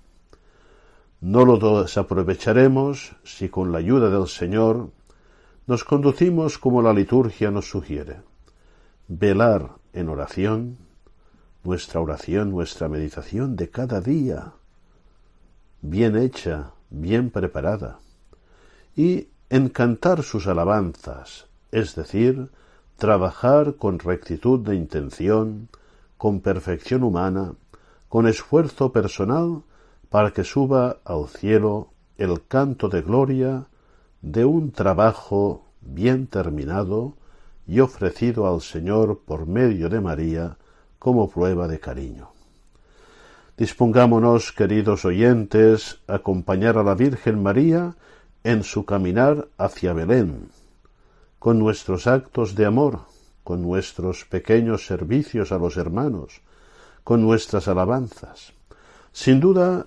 No 1.21 1.45
lo 1.45 1.83
desaprovecharemos 1.83 3.15
si 3.23 3.49
con 3.49 3.71
la 3.71 3.77
ayuda 3.77 4.09
del 4.09 4.27
Señor 4.29 4.89
nos 5.67 5.83
conducimos 5.83 6.57
como 6.57 6.81
la 6.81 6.91
liturgia 6.91 7.51
nos 7.51 7.69
sugiere. 7.69 8.15
Velar 9.07 9.69
en 9.93 10.09
oración, 10.09 10.82
nuestra 11.63 12.01
oración, 12.01 12.51
nuestra 12.51 12.89
meditación 12.89 13.55
de 13.55 13.69
cada 13.69 14.01
día, 14.01 14.53
bien 15.81 16.17
hecha, 16.17 16.71
bien 16.89 17.29
preparada, 17.29 17.99
y 18.95 19.27
encantar 19.49 20.23
sus 20.23 20.47
alabanzas, 20.47 21.47
es 21.71 21.95
decir, 21.95 22.49
trabajar 22.97 23.75
con 23.75 23.99
rectitud 23.99 24.59
de 24.59 24.75
intención, 24.75 25.69
con 26.17 26.41
perfección 26.41 27.03
humana, 27.03 27.53
con 28.09 28.27
esfuerzo 28.27 28.91
personal, 28.91 29.63
para 30.09 30.31
que 30.31 30.43
suba 30.43 30.97
al 31.05 31.27
cielo 31.27 31.89
el 32.17 32.45
canto 32.47 32.87
de 32.89 33.01
gloria 33.01 33.67
de 34.21 34.45
un 34.45 34.71
trabajo 34.71 35.65
bien 35.81 36.27
terminado 36.27 37.15
y 37.67 37.79
ofrecido 37.79 38.47
al 38.47 38.61
Señor 38.61 39.21
por 39.25 39.47
medio 39.47 39.89
de 39.89 39.99
María 39.99 40.57
como 41.03 41.29
prueba 41.29 41.67
de 41.67 41.81
cariño. 41.81 42.29
Dispongámonos, 43.57 44.53
queridos 44.53 45.03
oyentes, 45.03 45.99
a 46.07 46.15
acompañar 46.15 46.77
a 46.77 46.83
la 46.83 46.95
Virgen 46.95 47.43
María 47.43 47.95
en 48.45 48.63
su 48.63 48.85
caminar 48.85 49.49
hacia 49.57 49.91
Belén, 49.91 50.47
con 51.39 51.59
nuestros 51.59 52.07
actos 52.07 52.55
de 52.55 52.65
amor, 52.65 53.01
con 53.43 53.61
nuestros 53.61 54.23
pequeños 54.23 54.85
servicios 54.85 55.51
a 55.51 55.57
los 55.57 55.75
hermanos, 55.75 56.39
con 57.03 57.21
nuestras 57.21 57.67
alabanzas. 57.67 58.53
Sin 59.11 59.41
duda, 59.41 59.85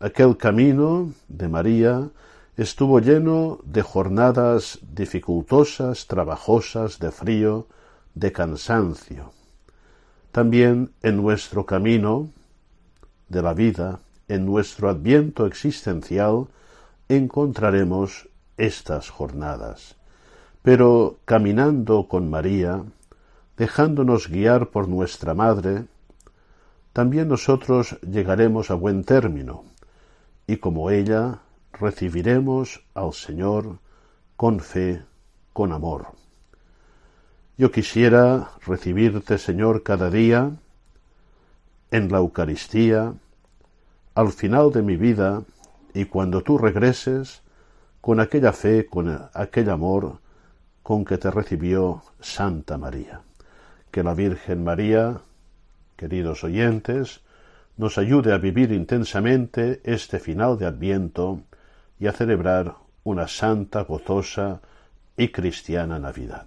aquel 0.00 0.36
camino 0.36 1.14
de 1.28 1.48
María 1.48 2.10
estuvo 2.58 3.00
lleno 3.00 3.58
de 3.64 3.80
jornadas 3.80 4.80
dificultosas, 4.82 6.06
trabajosas, 6.08 6.98
de 6.98 7.10
frío, 7.10 7.66
de 8.14 8.32
cansancio. 8.32 9.37
También 10.32 10.90
en 11.02 11.16
nuestro 11.16 11.66
camino 11.66 12.28
de 13.28 13.42
la 13.42 13.54
vida, 13.54 14.00
en 14.28 14.44
nuestro 14.44 14.90
adviento 14.90 15.46
existencial, 15.46 16.48
encontraremos 17.08 18.28
estas 18.56 19.08
jornadas. 19.08 19.96
Pero 20.62 21.16
caminando 21.24 22.08
con 22.08 22.28
María, 22.28 22.82
dejándonos 23.56 24.28
guiar 24.28 24.68
por 24.68 24.88
nuestra 24.88 25.34
Madre, 25.34 25.84
también 26.92 27.28
nosotros 27.28 27.98
llegaremos 28.02 28.70
a 28.70 28.74
buen 28.74 29.04
término, 29.04 29.64
y 30.46 30.56
como 30.56 30.90
ella 30.90 31.40
recibiremos 31.72 32.82
al 32.94 33.12
Señor 33.12 33.78
con 34.36 34.60
fe, 34.60 35.02
con 35.52 35.72
amor. 35.72 36.17
Yo 37.58 37.72
quisiera 37.72 38.50
recibirte, 38.64 39.36
Señor, 39.36 39.82
cada 39.82 40.10
día 40.10 40.52
en 41.90 42.08
la 42.12 42.18
Eucaristía, 42.18 43.14
al 44.14 44.30
final 44.30 44.70
de 44.70 44.82
mi 44.82 44.94
vida 44.94 45.42
y 45.92 46.04
cuando 46.04 46.42
tú 46.42 46.56
regreses, 46.56 47.42
con 48.00 48.20
aquella 48.20 48.52
fe, 48.52 48.86
con 48.86 49.28
aquel 49.34 49.70
amor 49.70 50.20
con 50.84 51.04
que 51.04 51.18
te 51.18 51.32
recibió 51.32 52.04
Santa 52.20 52.78
María. 52.78 53.22
Que 53.90 54.04
la 54.04 54.14
Virgen 54.14 54.62
María, 54.62 55.20
queridos 55.96 56.44
oyentes, 56.44 57.22
nos 57.76 57.98
ayude 57.98 58.32
a 58.32 58.38
vivir 58.38 58.70
intensamente 58.70 59.80
este 59.82 60.20
final 60.20 60.58
de 60.58 60.66
Adviento 60.66 61.40
y 61.98 62.06
a 62.06 62.12
celebrar 62.12 62.76
una 63.02 63.26
santa, 63.26 63.82
gozosa 63.82 64.60
y 65.16 65.32
cristiana 65.32 65.98
Navidad. 65.98 66.46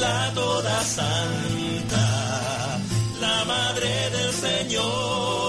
la 0.00 0.32
toda 0.34 0.80
santa, 0.82 2.06
la 3.20 3.44
madre 3.44 4.10
del 4.16 4.32
Señor, 4.32 5.39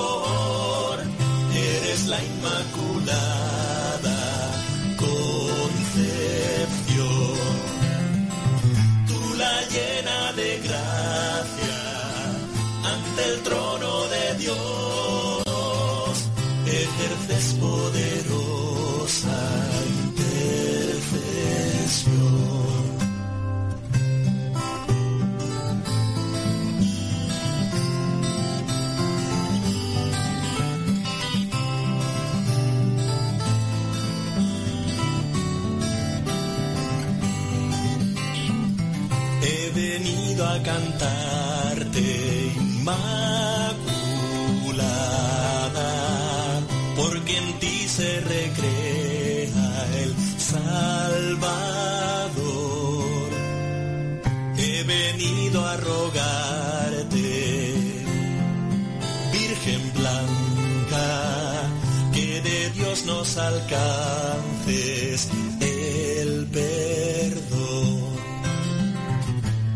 alcances 63.37 65.29
el 65.59 66.47
perdón. 66.47 67.99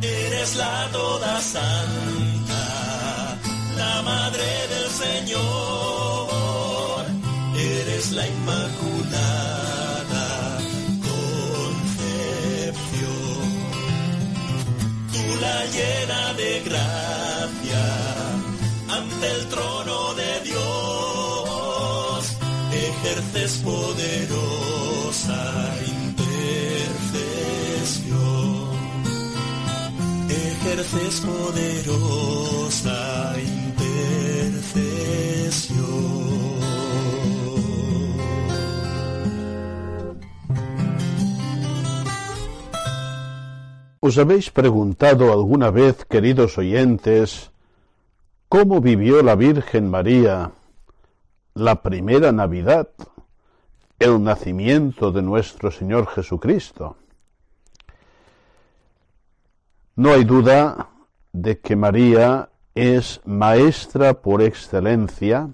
Eres 0.01 0.55
la 0.55 0.89
toda 0.91 1.39
santa, 1.41 3.37
la 3.77 4.01
madre 4.01 4.67
del 4.73 4.89
Señor. 5.03 7.05
Eres 7.57 8.11
la 8.11 8.27
inmaculada 8.27 10.27
concepción. 11.09 13.47
Tú 15.13 15.23
la 15.41 15.65
llena 15.75 16.33
de 16.33 16.61
gracia 16.65 17.85
ante 18.89 19.31
el 19.31 19.47
Ejerces 23.35 23.61
poderosa 23.63 25.35
intercesión 25.85 26.55
ejerces 30.29 31.19
poderosa 31.19 32.99
intercesión. 33.37 34.15
¿Os 43.99 44.17
habéis 44.17 44.49
preguntado 44.49 45.33
alguna 45.33 45.71
vez, 45.71 46.05
queridos 46.05 46.57
oyentes, 46.57 47.51
cómo 48.47 48.79
vivió 48.79 49.21
la 49.21 49.35
Virgen 49.35 49.89
María 49.89 50.53
la 51.53 51.81
primera 51.81 52.31
Navidad, 52.31 52.89
el 53.99 54.21
nacimiento 54.23 55.11
de 55.11 55.21
nuestro 55.21 55.71
Señor 55.71 56.07
Jesucristo? 56.07 56.97
No 59.95 60.11
hay 60.11 60.25
duda 60.25 60.89
de 61.31 61.59
que 61.59 61.75
María 61.75 62.49
es 62.73 63.21
maestra 63.25 64.21
por 64.21 64.41
excelencia 64.41 65.49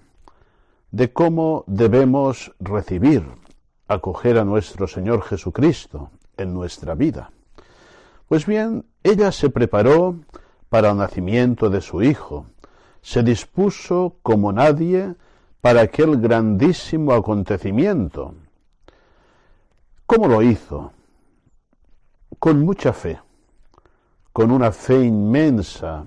de 0.90 1.14
cómo 1.14 1.64
debemos 1.68 2.52
recibir, 2.60 3.24
acoger 3.88 4.38
a 4.38 4.46
nuestro 4.46 4.88
Señor 4.88 5.22
Jesucristo 5.22 6.10
en 6.38 6.54
nuestra 6.54 6.96
vida. 6.96 7.32
Pues 8.28 8.46
bien, 8.46 8.86
ella 9.04 9.32
se 9.32 9.50
preparó 9.50 10.16
para 10.70 10.92
el 10.92 10.98
nacimiento 10.98 11.70
de 11.70 11.82
su 11.82 12.02
Hijo, 12.02 12.46
se 13.02 13.24
dispuso 13.24 14.16
como 14.24 14.52
nadie 14.52 15.16
para 15.62 15.82
aquel 15.82 16.18
grandísimo 16.18 17.14
acontecimiento. 17.14 18.34
¿Cómo 20.08 20.28
lo 20.28 20.42
hizo? 20.42 20.92
Con 22.40 22.66
mucha 22.66 22.92
fe, 22.92 23.20
con 24.34 24.52
una 24.52 24.72
fe 24.72 25.04
inmensa 25.04 26.06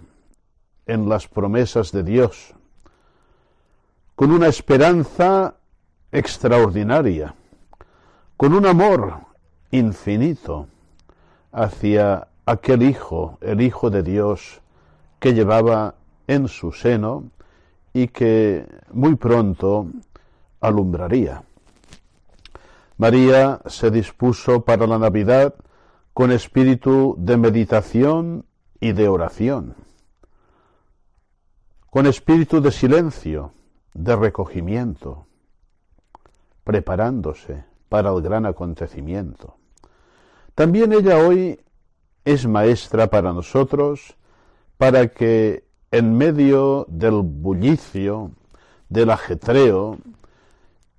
en 0.86 1.08
las 1.08 1.28
promesas 1.28 1.92
de 1.92 2.02
Dios, 2.02 2.52
con 4.16 4.32
una 4.32 4.48
esperanza 4.48 5.54
extraordinaria, 6.10 7.34
con 8.36 8.52
un 8.54 8.66
amor 8.66 9.20
infinito 9.70 10.66
hacia 11.52 12.28
aquel 12.44 12.82
Hijo, 12.82 13.38
el 13.40 13.60
Hijo 13.60 13.88
de 13.88 14.02
Dios, 14.02 14.60
que 15.20 15.32
llevaba 15.32 15.94
en 16.26 16.48
su 16.48 16.72
seno 16.72 17.24
y 17.94 18.08
que 18.08 18.66
muy 18.92 19.14
pronto 19.14 19.86
alumbraría. 20.60 21.44
María 22.98 23.60
se 23.66 23.90
dispuso 23.90 24.64
para 24.64 24.86
la 24.86 24.98
Navidad 24.98 25.54
con 26.12 26.32
espíritu 26.32 27.14
de 27.18 27.36
meditación 27.36 28.44
y 28.80 28.92
de 28.92 29.08
oración, 29.08 29.74
con 31.88 32.06
espíritu 32.06 32.60
de 32.60 32.72
silencio, 32.72 33.52
de 33.94 34.16
recogimiento, 34.16 35.26
preparándose 36.64 37.64
para 37.88 38.10
el 38.10 38.22
gran 38.22 38.44
acontecimiento. 38.44 39.56
También 40.54 40.92
ella 40.92 41.18
hoy 41.18 41.60
es 42.24 42.46
maestra 42.46 43.08
para 43.08 43.32
nosotros 43.32 44.16
para 44.78 45.08
que 45.08 45.64
en 45.96 46.16
medio 46.16 46.86
del 46.88 47.22
bullicio, 47.22 48.32
del 48.88 49.10
ajetreo, 49.10 49.98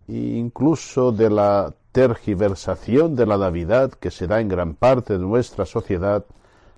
e 0.08 0.16
incluso 0.16 1.12
de 1.12 1.30
la 1.30 1.74
tergiversación 1.92 3.14
de 3.16 3.26
la 3.26 3.38
Navidad 3.38 3.92
que 3.92 4.10
se 4.10 4.26
da 4.26 4.40
en 4.40 4.48
gran 4.48 4.74
parte 4.74 5.18
de 5.18 5.20
nuestra 5.20 5.66
sociedad, 5.66 6.24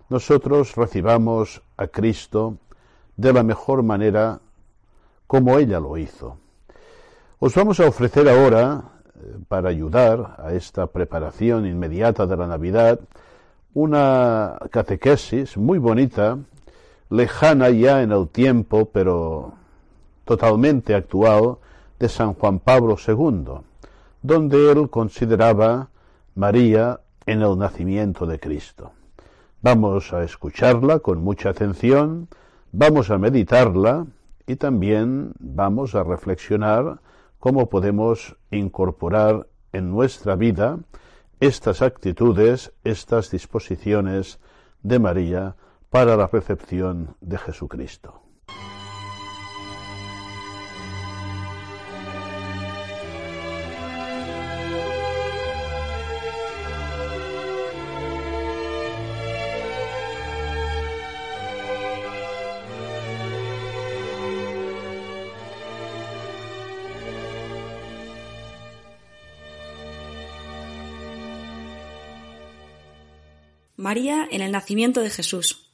nosotros 0.10 0.76
recibamos 0.76 1.62
a 1.78 1.88
Cristo 1.88 2.58
de 3.18 3.34
la 3.34 3.44
mejor 3.44 3.84
manera 3.84 4.40
como 5.28 5.60
ella 5.60 5.80
lo 5.80 5.96
hizo. 5.98 6.38
Os 7.38 7.54
vamos 7.54 7.80
a 7.80 7.88
ofrecer 7.88 8.28
ahora, 8.30 8.82
eh, 9.14 9.38
para 9.48 9.70
ayudar 9.70 10.38
a 10.40 10.54
esta 10.54 10.88
preparación 10.88 11.68
inmediata 11.68 12.26
de 12.26 12.38
la 12.38 12.48
Navidad, 12.48 13.00
una 13.76 14.58
catequesis 14.72 15.56
muy 15.56 15.78
bonita, 15.78 16.40
lejana 17.10 17.70
ya 17.70 18.02
en 18.02 18.12
el 18.12 18.28
tiempo, 18.28 18.90
pero 18.92 19.54
totalmente 20.26 20.94
actual, 20.96 21.58
de 22.00 22.10
San 22.10 22.34
Juan 22.34 22.60
Pablo 22.60 22.96
II, 23.06 23.62
donde 24.22 24.72
él 24.72 24.90
consideraba 24.90 25.90
María 26.36 27.00
en 27.26 27.42
el 27.42 27.58
nacimiento 27.58 28.26
de 28.26 28.40
Cristo. 28.40 28.92
Vamos 29.62 30.14
a 30.14 30.24
escucharla 30.24 31.00
con 31.00 31.24
mucha 31.24 31.50
atención, 31.50 32.28
vamos 32.72 33.10
a 33.10 33.18
meditarla 33.18 34.06
y 34.46 34.56
también 34.58 35.34
vamos 35.40 35.96
a 35.96 36.04
reflexionar 36.04 37.00
cómo 37.40 37.70
podemos 37.70 38.36
incorporar 38.52 39.48
en 39.74 39.92
nuestra 39.92 40.36
vida 40.36 40.80
estas 41.40 41.82
actitudes, 41.82 42.72
estas 42.84 43.32
disposiciones 43.32 44.40
de 44.84 45.00
María 45.00 45.56
para 45.98 46.16
la 46.16 46.28
recepción 46.28 47.18
de 47.22 47.40
Jesucristo. 47.40 48.22
María 73.78 74.28
en 74.30 74.42
el 74.42 74.52
nacimiento 74.52 75.02
de 75.02 75.10
Jesús. 75.10 75.67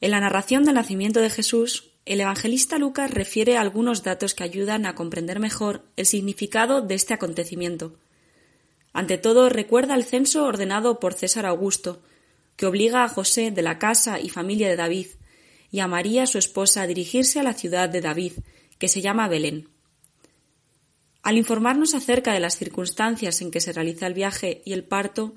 En 0.00 0.10
la 0.10 0.20
narración 0.20 0.64
del 0.64 0.74
nacimiento 0.74 1.20
de 1.20 1.30
Jesús, 1.30 1.90
el 2.04 2.20
evangelista 2.20 2.78
Lucas 2.78 3.10
refiere 3.10 3.56
algunos 3.56 4.02
datos 4.02 4.34
que 4.34 4.44
ayudan 4.44 4.86
a 4.86 4.94
comprender 4.94 5.40
mejor 5.40 5.84
el 5.96 6.06
significado 6.06 6.82
de 6.82 6.94
este 6.94 7.14
acontecimiento. 7.14 7.94
Ante 8.92 9.18
todo, 9.18 9.48
recuerda 9.48 9.94
el 9.94 10.04
censo 10.04 10.44
ordenado 10.44 11.00
por 11.00 11.14
César 11.14 11.46
Augusto, 11.46 12.02
que 12.56 12.66
obliga 12.66 13.04
a 13.04 13.08
José 13.08 13.50
de 13.50 13.62
la 13.62 13.78
casa 13.78 14.20
y 14.20 14.28
familia 14.28 14.68
de 14.68 14.76
David 14.76 15.08
y 15.70 15.80
a 15.80 15.88
María, 15.88 16.26
su 16.26 16.38
esposa, 16.38 16.82
a 16.82 16.86
dirigirse 16.86 17.40
a 17.40 17.42
la 17.42 17.54
ciudad 17.54 17.88
de 17.88 18.00
David, 18.00 18.32
que 18.78 18.88
se 18.88 19.00
llama 19.00 19.28
Belén. 19.28 19.68
Al 21.22 21.36
informarnos 21.36 21.94
acerca 21.94 22.32
de 22.32 22.40
las 22.40 22.56
circunstancias 22.56 23.40
en 23.40 23.50
que 23.50 23.60
se 23.60 23.72
realiza 23.72 24.06
el 24.06 24.14
viaje 24.14 24.62
y 24.64 24.72
el 24.74 24.84
parto, 24.84 25.34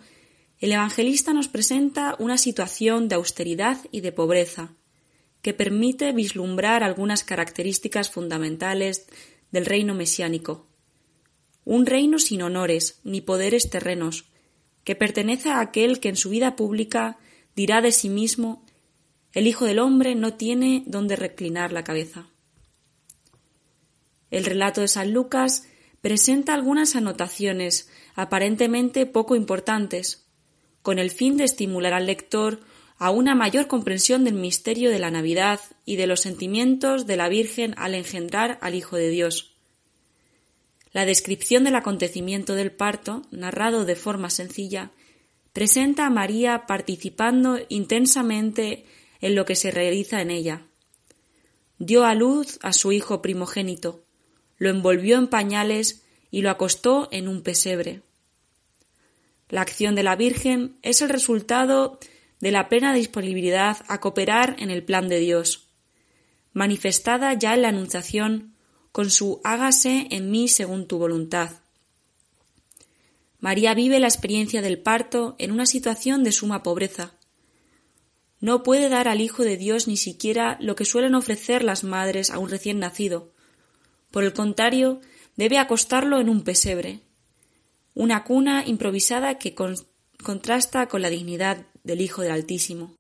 el 0.60 0.74
evangelista 0.74 1.34
nos 1.34 1.48
presenta 1.48 2.16
una 2.20 2.38
situación 2.38 3.08
de 3.08 3.16
austeridad 3.16 3.78
y 3.92 4.02
de 4.02 4.12
pobreza, 4.12 4.74
que 5.42 5.54
permite 5.54 6.12
vislumbrar 6.12 6.84
algunas 6.84 7.24
características 7.24 8.10
fundamentales 8.10 9.08
del 9.52 9.66
reino 9.66 9.96
mesiánico. 9.96 10.68
Un 11.64 11.86
reino 11.86 12.20
sin 12.20 12.42
honores 12.42 13.00
ni 13.04 13.22
poderes 13.22 13.70
terrenos, 13.70 14.26
que 14.84 14.96
pertenece 14.96 15.50
a 15.50 15.62
aquel 15.62 16.00
que 16.00 16.10
en 16.10 16.18
su 16.18 16.30
vida 16.30 16.56
pública 16.56 17.18
dirá 17.56 17.82
de 17.82 17.92
sí 17.92 18.10
mismo 18.10 18.66
el 19.32 19.48
Hijo 19.48 19.66
del 19.66 19.80
Hombre 19.80 20.16
no 20.16 20.34
tiene 20.34 20.84
donde 20.88 21.16
reclinar 21.16 21.72
la 21.72 21.84
cabeza. 21.84 22.28
El 24.32 24.44
relato 24.44 24.82
de 24.82 24.88
San 24.88 25.14
Lucas 25.14 25.68
presenta 26.02 26.54
algunas 26.54 26.96
anotaciones 26.96 27.90
aparentemente 28.16 29.06
poco 29.06 29.36
importantes, 29.36 30.29
con 30.82 31.00
el 31.00 31.12
fin 31.12 31.38
de 31.38 31.44
estimular 31.44 31.94
al 31.94 32.06
lector 32.06 32.62
a 32.98 33.12
una 33.12 33.34
mayor 33.34 33.68
comprensión 33.68 34.26
del 34.26 34.34
misterio 34.34 34.90
de 34.90 35.00
la 35.00 35.10
Navidad 35.10 35.62
y 35.86 35.96
de 35.96 36.06
los 36.06 36.20
sentimientos 36.20 37.08
de 37.08 37.16
la 37.16 37.30
Virgen 37.30 37.74
al 37.78 37.96
engendrar 37.96 38.58
al 38.62 38.76
Hijo 38.76 38.98
de 38.98 39.10
Dios. 39.10 39.56
La 40.92 41.06
descripción 41.06 41.64
del 41.64 41.76
acontecimiento 41.76 42.56
del 42.56 42.72
parto, 42.72 43.22
narrado 43.32 43.86
de 43.86 43.96
forma 43.96 44.30
sencilla, 44.30 44.92
presenta 45.54 46.06
a 46.06 46.10
María 46.10 46.66
participando 46.68 47.60
intensamente 47.70 48.86
en 49.22 49.36
lo 49.36 49.46
que 49.46 49.56
se 49.56 49.72
realiza 49.72 50.22
en 50.22 50.32
ella. 50.32 50.66
Dio 51.78 52.06
a 52.06 52.16
luz 52.16 52.60
a 52.62 52.74
su 52.74 52.92
hijo 52.92 53.22
primogénito, 53.22 54.04
lo 54.58 54.70
envolvió 54.70 55.18
en 55.18 55.28
pañales 55.28 56.04
y 56.32 56.42
lo 56.42 56.50
acostó 56.50 57.08
en 57.12 57.28
un 57.28 57.42
pesebre. 57.42 58.02
La 59.50 59.62
acción 59.62 59.96
de 59.96 60.04
la 60.04 60.16
Virgen 60.16 60.78
es 60.84 61.02
el 61.02 61.10
resultado 61.10 62.00
de 62.40 62.52
la 62.52 62.70
plena 62.70 62.94
disponibilidad 62.94 63.78
a 63.88 64.00
cooperar 64.00 64.56
en 64.60 64.70
el 64.70 64.84
plan 64.84 65.10
de 65.10 65.20
Dios, 65.20 65.68
manifestada 66.54 67.34
ya 67.34 67.56
en 67.56 67.64
la 67.64 67.70
Anunciación 67.70 68.54
con 68.92 69.10
su 69.10 69.42
hágase 69.44 70.08
en 70.12 70.30
mí 70.30 70.48
según 70.48 70.88
tu 70.88 71.00
voluntad. 71.00 71.52
María 73.40 73.74
vive 73.74 74.00
la 74.00 74.08
experiencia 74.08 74.62
del 74.62 74.80
parto 74.80 75.36
en 75.40 75.52
una 75.52 75.66
situación 75.66 76.24
de 76.24 76.32
suma 76.32 76.62
pobreza. 76.62 77.14
No 78.42 78.64
puede 78.64 78.90
dar 78.90 79.08
al 79.08 79.22
Hijo 79.22 79.44
de 79.44 79.58
Dios 79.58 79.88
ni 79.88 79.98
siquiera 79.98 80.58
lo 80.62 80.76
que 80.76 80.86
suelen 80.86 81.16
ofrecer 81.16 81.64
las 81.64 81.84
madres 81.84 82.30
a 82.30 82.38
un 82.38 82.50
recién 82.50 82.80
nacido. 82.80 83.32
Por 84.12 84.24
el 84.24 84.34
contrario, 84.34 85.02
debe 85.36 85.58
acostarlo 85.58 86.20
en 86.20 86.30
un 86.30 86.44
pesebre, 86.44 87.02
una 88.00 88.24
cuna 88.24 88.64
improvisada 88.66 89.38
que 89.38 89.54
contrasta 90.24 90.88
con 90.88 91.02
la 91.02 91.10
dignidad 91.10 91.66
del 91.84 92.00
Hijo 92.00 92.22
del 92.22 92.32
Altísimo. 92.32 92.96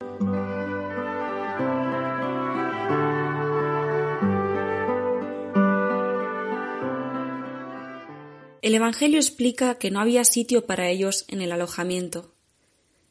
El 8.61 8.75
Evangelio 8.75 9.19
explica 9.19 9.75
que 9.75 9.89
no 9.89 10.01
había 10.01 10.25
sitio 10.25 10.65
para 10.65 10.89
ellos 10.89 11.23
en 11.29 11.39
el 11.39 11.53
alojamiento. 11.53 12.35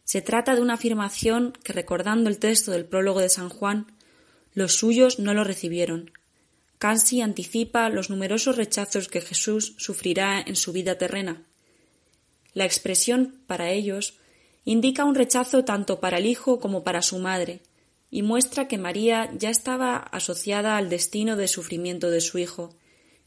Se 0.05 0.21
trata 0.21 0.55
de 0.55 0.61
una 0.61 0.75
afirmación 0.75 1.55
que, 1.65 1.73
recordando 1.73 2.29
el 2.29 2.39
texto 2.39 2.71
del 2.71 2.85
prólogo 2.85 3.21
de 3.21 3.31
San 3.31 3.49
Juan, 3.49 3.87
los 4.53 4.75
suyos 4.75 5.19
no 5.19 5.33
lo 5.33 5.43
recibieron. 5.43 6.11
Casi 6.77 7.23
anticipa 7.23 7.89
los 7.89 8.11
numerosos 8.11 8.57
rechazos 8.57 9.09
que 9.09 9.23
Jesús 9.23 9.75
sufrirá 9.79 10.39
en 10.39 10.55
su 10.55 10.75
vida 10.75 10.99
terrena. 10.99 11.45
La 12.55 12.65
expresión 12.65 13.41
para 13.47 13.71
ellos 13.71 14.19
indica 14.65 15.05
un 15.05 15.15
rechazo 15.15 15.65
tanto 15.65 16.01
para 16.01 16.19
el 16.19 16.27
hijo 16.27 16.61
como 16.61 16.85
para 16.85 17.03
su 17.03 17.19
madre, 17.19 17.61
y 18.11 18.23
muestra 18.23 18.69
que 18.69 18.79
María 18.79 19.31
ya 19.37 19.51
estaba 19.51 19.97
asociada 19.97 20.77
al 20.77 20.89
destino 20.89 21.37
de 21.37 21.49
sufrimiento 21.49 22.11
de 22.11 22.21
su 22.21 22.39
hijo, 22.39 22.75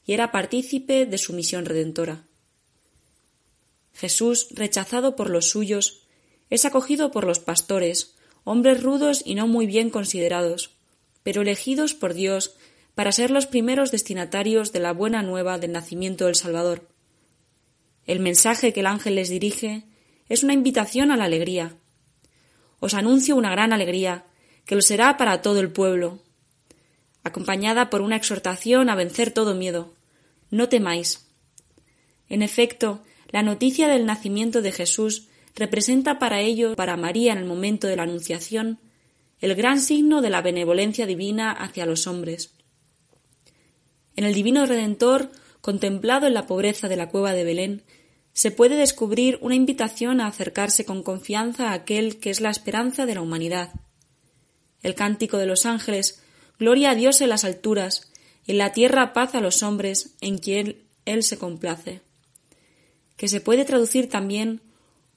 y 0.05 0.13
era 0.13 0.31
partícipe 0.31 1.05
de 1.05 1.17
su 1.17 1.33
misión 1.33 1.65
redentora. 1.65 2.23
Jesús, 3.93 4.47
rechazado 4.51 5.15
por 5.15 5.29
los 5.29 5.49
suyos, 5.49 6.01
es 6.49 6.65
acogido 6.65 7.11
por 7.11 7.25
los 7.25 7.39
pastores, 7.39 8.15
hombres 8.43 8.81
rudos 8.81 9.21
y 9.25 9.35
no 9.35 9.47
muy 9.47 9.67
bien 9.67 9.89
considerados, 9.89 10.71
pero 11.23 11.41
elegidos 11.43 11.93
por 11.93 12.13
Dios 12.13 12.55
para 12.95 13.11
ser 13.11 13.31
los 13.31 13.45
primeros 13.45 13.91
destinatarios 13.91 14.71
de 14.73 14.79
la 14.79 14.91
buena 14.91 15.23
nueva 15.23 15.59
del 15.59 15.71
nacimiento 15.71 16.25
del 16.25 16.35
Salvador. 16.35 16.90
El 18.05 18.19
mensaje 18.19 18.73
que 18.73 18.79
el 18.79 18.87
ángel 18.87 19.15
les 19.15 19.29
dirige 19.29 19.83
es 20.29 20.43
una 20.43 20.53
invitación 20.53 21.11
a 21.11 21.17
la 21.17 21.25
alegría. 21.25 21.75
Os 22.79 22.93
anuncio 22.93 23.35
una 23.35 23.51
gran 23.51 23.73
alegría, 23.73 24.25
que 24.65 24.75
lo 24.75 24.81
será 24.81 25.17
para 25.17 25.41
todo 25.41 25.59
el 25.59 25.71
pueblo, 25.71 26.19
acompañada 27.23 27.89
por 27.89 28.01
una 28.01 28.15
exhortación 28.15 28.89
a 28.89 28.95
vencer 28.95 29.31
todo 29.31 29.55
miedo. 29.55 29.93
No 30.49 30.69
temáis. 30.69 31.27
En 32.29 32.41
efecto, 32.41 33.03
la 33.29 33.43
noticia 33.43 33.87
del 33.87 34.05
nacimiento 34.05 34.61
de 34.61 34.71
Jesús 34.71 35.27
representa 35.55 36.19
para 36.19 36.41
ellos, 36.41 36.75
para 36.75 36.97
María 36.97 37.33
en 37.33 37.39
el 37.39 37.45
momento 37.45 37.87
de 37.87 37.95
la 37.95 38.03
Anunciación, 38.03 38.79
el 39.39 39.55
gran 39.55 39.79
signo 39.79 40.21
de 40.21 40.29
la 40.29 40.41
benevolencia 40.41 41.05
divina 41.05 41.51
hacia 41.51 41.85
los 41.85 42.07
hombres. 42.07 42.53
En 44.15 44.23
el 44.23 44.33
divino 44.33 44.65
Redentor, 44.65 45.31
contemplado 45.61 46.27
en 46.27 46.33
la 46.33 46.47
pobreza 46.47 46.87
de 46.87 46.97
la 46.97 47.09
cueva 47.09 47.33
de 47.33 47.43
Belén, 47.43 47.83
se 48.33 48.51
puede 48.51 48.75
descubrir 48.75 49.37
una 49.41 49.55
invitación 49.55 50.21
a 50.21 50.27
acercarse 50.27 50.85
con 50.85 51.03
confianza 51.03 51.69
a 51.69 51.73
aquel 51.73 52.19
que 52.19 52.29
es 52.29 52.41
la 52.41 52.49
esperanza 52.49 53.05
de 53.05 53.15
la 53.15 53.21
humanidad. 53.21 53.71
El 54.81 54.95
cántico 54.95 55.37
de 55.37 55.45
los 55.45 55.65
ángeles, 55.65 56.21
Gloria 56.61 56.91
a 56.91 56.95
Dios 56.95 57.21
en 57.21 57.29
las 57.29 57.43
alturas, 57.43 58.11
en 58.45 58.59
la 58.59 58.71
tierra 58.71 59.13
paz 59.13 59.33
a 59.33 59.41
los 59.41 59.63
hombres 59.63 60.15
en 60.21 60.37
quien 60.37 60.83
Él 61.05 61.23
se 61.23 61.39
complace, 61.39 62.01
que 63.17 63.27
se 63.27 63.41
puede 63.41 63.65
traducir 63.65 64.09
también 64.09 64.61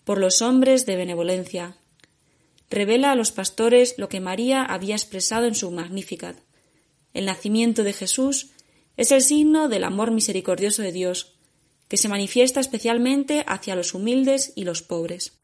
por 0.05 0.17
los 0.17 0.41
hombres 0.41 0.87
de 0.87 0.97
benevolencia. 0.97 1.77
Revela 2.71 3.13
a 3.13 3.15
los 3.15 3.31
pastores 3.31 3.97
lo 3.99 4.09
que 4.09 4.21
María 4.21 4.63
había 4.63 4.95
expresado 4.95 5.47
en 5.47 5.55
su 5.55 5.71
Magnificat. 5.71 6.39
El 7.13 7.27
nacimiento 7.27 7.85
de 7.85 7.93
Jesús 7.93 8.54
es 8.97 9.13
el 9.13 9.23
signo 9.23 9.69
del 9.69 9.85
amor 9.85 10.11
misericordioso 10.11 10.83
de 10.83 10.93
Dios, 10.93 11.35
que 11.89 11.97
se 11.97 12.09
manifiesta 12.09 12.61
especialmente 12.61 13.45
hacia 13.47 13.77
los 13.77 13.95
humildes 13.95 14.53
y 14.55 14.65
los 14.65 14.83
pobres. 14.83 15.39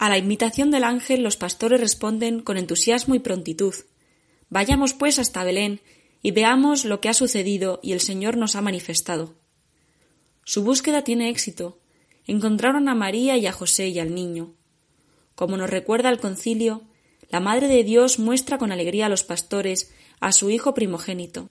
A 0.00 0.08
la 0.08 0.16
invitación 0.16 0.70
del 0.70 0.84
ángel 0.84 1.22
los 1.22 1.36
pastores 1.36 1.78
responden 1.78 2.40
con 2.40 2.56
entusiasmo 2.56 3.14
y 3.14 3.18
prontitud. 3.18 3.74
Vayamos 4.48 4.94
pues 4.94 5.18
hasta 5.18 5.44
Belén 5.44 5.82
y 6.22 6.30
veamos 6.30 6.86
lo 6.86 7.02
que 7.02 7.10
ha 7.10 7.12
sucedido 7.12 7.80
y 7.82 7.92
el 7.92 8.00
Señor 8.00 8.38
nos 8.38 8.56
ha 8.56 8.62
manifestado. 8.62 9.34
Su 10.42 10.64
búsqueda 10.64 11.04
tiene 11.04 11.28
éxito. 11.28 11.78
Encontraron 12.26 12.88
a 12.88 12.94
María 12.94 13.36
y 13.36 13.46
a 13.46 13.52
José 13.52 13.88
y 13.88 13.98
al 13.98 14.14
niño. 14.14 14.54
Como 15.34 15.58
nos 15.58 15.68
recuerda 15.68 16.08
el 16.08 16.18
concilio, 16.18 16.80
la 17.28 17.40
Madre 17.40 17.68
de 17.68 17.84
Dios 17.84 18.18
muestra 18.18 18.56
con 18.56 18.72
alegría 18.72 19.04
a 19.04 19.10
los 19.10 19.22
pastores 19.22 19.92
a 20.18 20.32
su 20.32 20.48
Hijo 20.48 20.72
primogénito. 20.72 21.50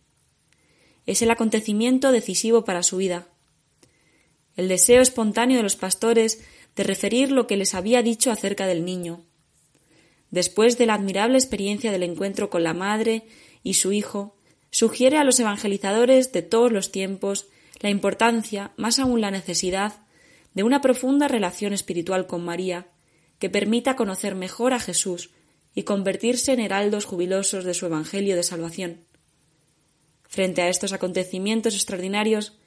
Es 1.06 1.22
el 1.22 1.30
acontecimiento 1.30 2.12
decisivo 2.12 2.66
para 2.66 2.82
su 2.82 2.98
vida. 2.98 3.28
El 4.56 4.68
deseo 4.70 5.02
espontáneo 5.02 5.58
de 5.58 5.64
los 5.64 5.76
pastores 5.76 6.44
de 6.76 6.84
referir 6.84 7.32
lo 7.32 7.48
que 7.48 7.58
les 7.58 7.74
había 7.74 8.02
dicho 8.02 8.32
acerca 8.32 8.68
del 8.68 8.86
niño. 8.86 9.26
Después 10.32 10.78
de 10.78 10.86
la 10.86 10.94
admirable 10.94 11.38
experiencia 11.38 11.92
del 11.92 12.04
encuentro 12.04 12.50
con 12.50 12.64
la 12.64 12.74
madre 12.74 13.24
y 13.64 13.76
su 13.76 13.92
hijo, 13.92 14.38
sugiere 14.72 15.18
a 15.18 15.24
los 15.24 15.40
evangelizadores 15.40 16.32
de 16.32 16.42
todos 16.42 16.72
los 16.72 16.92
tiempos 16.92 17.48
la 17.80 17.90
importancia, 17.90 18.72
más 18.78 19.00
aún 19.00 19.22
la 19.22 19.32
necesidad, 19.32 20.04
de 20.54 20.64
una 20.64 20.82
profunda 20.82 21.28
relación 21.28 21.74
espiritual 21.74 22.28
con 22.28 22.44
María, 22.44 22.88
que 23.40 23.50
permita 23.50 23.96
conocer 23.96 24.36
mejor 24.36 24.74
a 24.74 24.80
Jesús 24.80 25.32
y 25.74 25.84
convertirse 25.84 26.52
en 26.54 26.60
heraldos 26.60 27.06
jubilosos 27.06 27.64
de 27.64 27.74
su 27.74 27.86
Evangelio 27.86 28.36
de 28.36 28.44
salvación. 28.44 29.06
Frente 30.28 30.62
a 30.62 30.70
estos 30.70 30.94
acontecimientos 30.94 31.74
extraordinarios, 31.74 32.60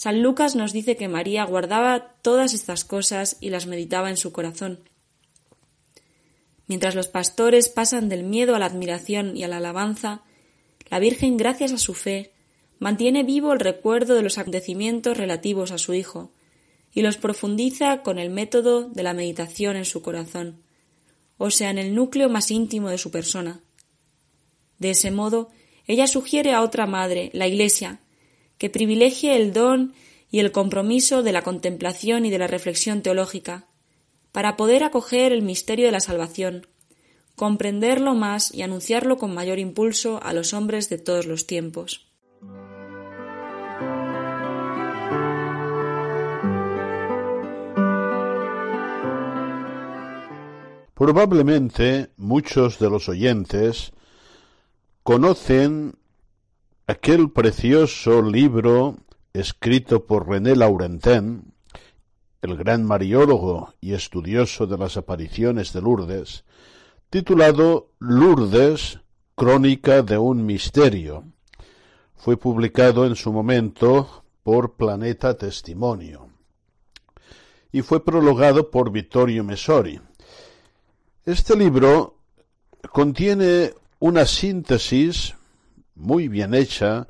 San 0.00 0.22
Lucas 0.22 0.56
nos 0.56 0.72
dice 0.72 0.96
que 0.96 1.08
María 1.08 1.44
guardaba 1.44 2.14
todas 2.22 2.54
estas 2.54 2.86
cosas 2.86 3.36
y 3.38 3.50
las 3.50 3.66
meditaba 3.66 4.08
en 4.08 4.16
su 4.16 4.32
corazón. 4.32 4.80
Mientras 6.66 6.94
los 6.94 7.06
pastores 7.06 7.68
pasan 7.68 8.08
del 8.08 8.24
miedo 8.24 8.56
a 8.56 8.58
la 8.58 8.64
admiración 8.64 9.36
y 9.36 9.44
a 9.44 9.48
la 9.48 9.58
alabanza, 9.58 10.22
la 10.88 11.00
Virgen, 11.00 11.36
gracias 11.36 11.72
a 11.72 11.76
su 11.76 11.92
fe, 11.92 12.32
mantiene 12.78 13.24
vivo 13.24 13.52
el 13.52 13.60
recuerdo 13.60 14.14
de 14.14 14.22
los 14.22 14.38
acontecimientos 14.38 15.18
relativos 15.18 15.70
a 15.70 15.76
su 15.76 15.92
Hijo, 15.92 16.32
y 16.94 17.02
los 17.02 17.18
profundiza 17.18 18.00
con 18.02 18.18
el 18.18 18.30
método 18.30 18.88
de 18.88 19.02
la 19.02 19.12
meditación 19.12 19.76
en 19.76 19.84
su 19.84 20.00
corazón, 20.00 20.62
o 21.36 21.50
sea, 21.50 21.68
en 21.68 21.76
el 21.76 21.94
núcleo 21.94 22.30
más 22.30 22.50
íntimo 22.50 22.88
de 22.88 22.96
su 22.96 23.10
persona. 23.10 23.60
De 24.78 24.92
ese 24.92 25.10
modo, 25.10 25.50
ella 25.86 26.06
sugiere 26.06 26.54
a 26.54 26.62
otra 26.62 26.86
madre, 26.86 27.28
la 27.34 27.46
Iglesia, 27.46 28.00
que 28.60 28.68
privilegie 28.68 29.36
el 29.36 29.54
don 29.54 29.94
y 30.30 30.40
el 30.40 30.52
compromiso 30.52 31.22
de 31.22 31.32
la 31.32 31.40
contemplación 31.40 32.26
y 32.26 32.30
de 32.30 32.38
la 32.38 32.46
reflexión 32.46 33.00
teológica, 33.00 33.68
para 34.32 34.58
poder 34.58 34.84
acoger 34.84 35.32
el 35.32 35.40
misterio 35.40 35.86
de 35.86 35.92
la 35.92 36.00
salvación, 36.00 36.66
comprenderlo 37.36 38.14
más 38.14 38.52
y 38.52 38.60
anunciarlo 38.60 39.16
con 39.16 39.32
mayor 39.32 39.58
impulso 39.58 40.20
a 40.22 40.34
los 40.34 40.52
hombres 40.52 40.90
de 40.90 40.98
todos 40.98 41.24
los 41.24 41.46
tiempos. 41.46 42.06
Probablemente 50.92 52.10
muchos 52.18 52.78
de 52.78 52.90
los 52.90 53.08
oyentes 53.08 53.92
conocen 55.02 55.94
aquel 56.90 57.30
precioso 57.30 58.20
libro 58.20 58.96
escrito 59.32 60.06
por 60.06 60.28
René 60.28 60.56
Laurentin, 60.56 61.54
el 62.42 62.56
gran 62.56 62.84
mariólogo 62.84 63.74
y 63.80 63.92
estudioso 63.92 64.66
de 64.66 64.76
las 64.76 64.96
apariciones 64.96 65.72
de 65.72 65.82
Lourdes, 65.82 66.44
titulado 67.08 67.90
Lourdes, 68.00 68.98
Crónica 69.36 70.02
de 70.02 70.18
un 70.18 70.44
Misterio. 70.44 71.22
Fue 72.16 72.36
publicado 72.36 73.06
en 73.06 73.14
su 73.14 73.32
momento 73.32 74.24
por 74.42 74.72
Planeta 74.72 75.36
Testimonio 75.36 76.28
y 77.70 77.82
fue 77.82 78.04
prologado 78.04 78.68
por 78.68 78.90
Vittorio 78.90 79.44
Messori. 79.44 80.00
Este 81.24 81.54
libro 81.54 82.16
contiene 82.90 83.74
una 84.00 84.26
síntesis 84.26 85.36
muy 86.00 86.28
bien 86.28 86.54
hecha 86.54 87.06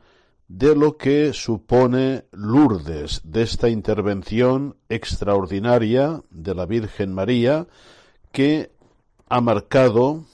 de 0.49 0.75
lo 0.75 0.97
que 0.97 1.33
supone 1.33 2.25
Lourdes, 2.33 3.21
de 3.23 3.43
esta 3.43 3.69
intervención 3.69 4.77
extraordinaria 4.89 6.23
de 6.31 6.55
la 6.55 6.67
Virgen 6.67 7.15
María 7.15 7.69
que 8.33 8.73
ha 9.29 9.41
marcado 9.41 10.25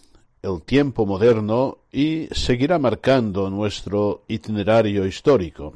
el 0.42 0.62
tiempo 0.62 1.05
moderno 1.05 1.79
y 1.92 2.29
seguirá 2.33 2.79
marcando 2.79 3.51
nuestro 3.51 4.25
itinerario 4.27 5.07
histórico. 5.07 5.75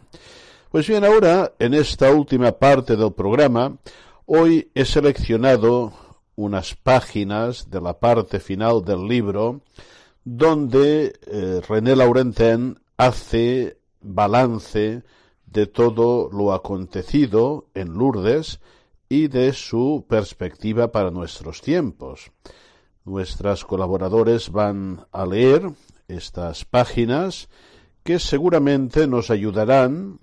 Pues 0.70 0.86
bien, 0.86 1.04
ahora, 1.04 1.52
en 1.58 1.74
esta 1.74 2.10
última 2.10 2.52
parte 2.52 2.96
del 2.96 3.12
programa, 3.12 3.76
hoy 4.24 4.70
he 4.74 4.86
seleccionado 4.86 5.92
unas 6.36 6.74
páginas 6.74 7.68
de 7.68 7.80
la 7.80 7.98
parte 7.98 8.40
final 8.40 8.82
del 8.82 9.06
libro 9.06 9.60
donde 10.36 11.18
eh, 11.26 11.60
René 11.68 11.96
Laurentin 11.96 12.78
hace 12.96 13.78
balance 14.00 15.02
de 15.46 15.66
todo 15.66 16.30
lo 16.30 16.52
acontecido 16.52 17.66
en 17.74 17.94
Lourdes 17.94 18.60
y 19.08 19.26
de 19.26 19.52
su 19.52 20.06
perspectiva 20.08 20.92
para 20.92 21.10
nuestros 21.10 21.62
tiempos. 21.62 22.30
Nuestras 23.04 23.64
colaboradores 23.64 24.52
van 24.52 25.04
a 25.10 25.26
leer 25.26 25.68
estas 26.06 26.64
páginas 26.64 27.48
que 28.04 28.20
seguramente 28.20 29.08
nos 29.08 29.30
ayudarán 29.30 30.20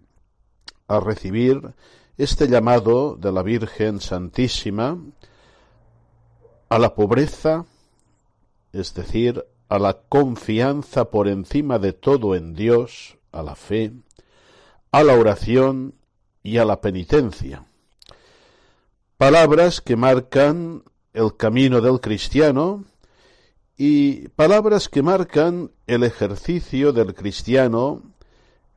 a 0.87 1.01
recibir 1.01 1.73
este 2.17 2.47
llamado 2.47 3.17
de 3.17 3.33
la 3.33 3.43
Virgen 3.43 3.99
Santísima 3.99 4.97
a 6.69 6.79
la 6.79 6.95
pobreza, 6.95 7.65
es 8.71 8.93
decir, 8.93 9.43
a 9.69 9.79
la 9.79 9.97
confianza 10.09 11.11
por 11.11 11.27
encima 11.27 11.79
de 11.79 11.93
todo 11.93 12.35
en 12.35 12.53
Dios, 12.53 13.17
a 13.31 13.43
la 13.43 13.55
fe, 13.55 13.91
a 14.91 15.03
la 15.03 15.13
oración 15.13 15.95
y 16.43 16.57
a 16.57 16.65
la 16.65 16.81
penitencia. 16.81 17.65
Palabras 19.17 19.81
que 19.81 19.95
marcan 19.95 20.83
el 21.13 21.35
camino 21.35 21.81
del 21.81 21.99
cristiano 21.99 22.85
y 23.75 24.29
palabras 24.29 24.89
que 24.89 25.01
marcan 25.01 25.71
el 25.85 26.03
ejercicio 26.03 26.93
del 26.93 27.13
cristiano 27.13 28.03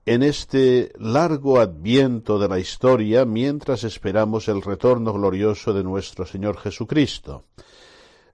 en 0.07 0.23
este 0.23 0.93
largo 0.99 1.61
adviento 1.61 2.39
de 2.39 2.49
la 2.49 2.59
historia 2.59 3.25
mientras 3.25 3.85
esperamos 3.85 4.49
el 4.49 4.63
retorno 4.63 5.13
glorioso 5.13 5.73
de 5.73 5.85
nuestro 5.85 6.27
Señor 6.27 6.59
Jesucristo. 6.59 7.45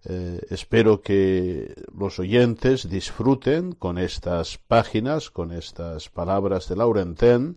Eh, 0.09 0.41
espero 0.51 1.01
que 1.01 1.75
los 1.97 2.21
oyentes 2.21 2.89
disfruten 2.89 3.73
con 3.73 3.99
estas 3.99 4.57
páginas, 4.59 5.31
con 5.31 5.51
estas 5.51 6.09
palabras 6.09 6.69
de 6.69 6.77
Laurentén, 6.77 7.57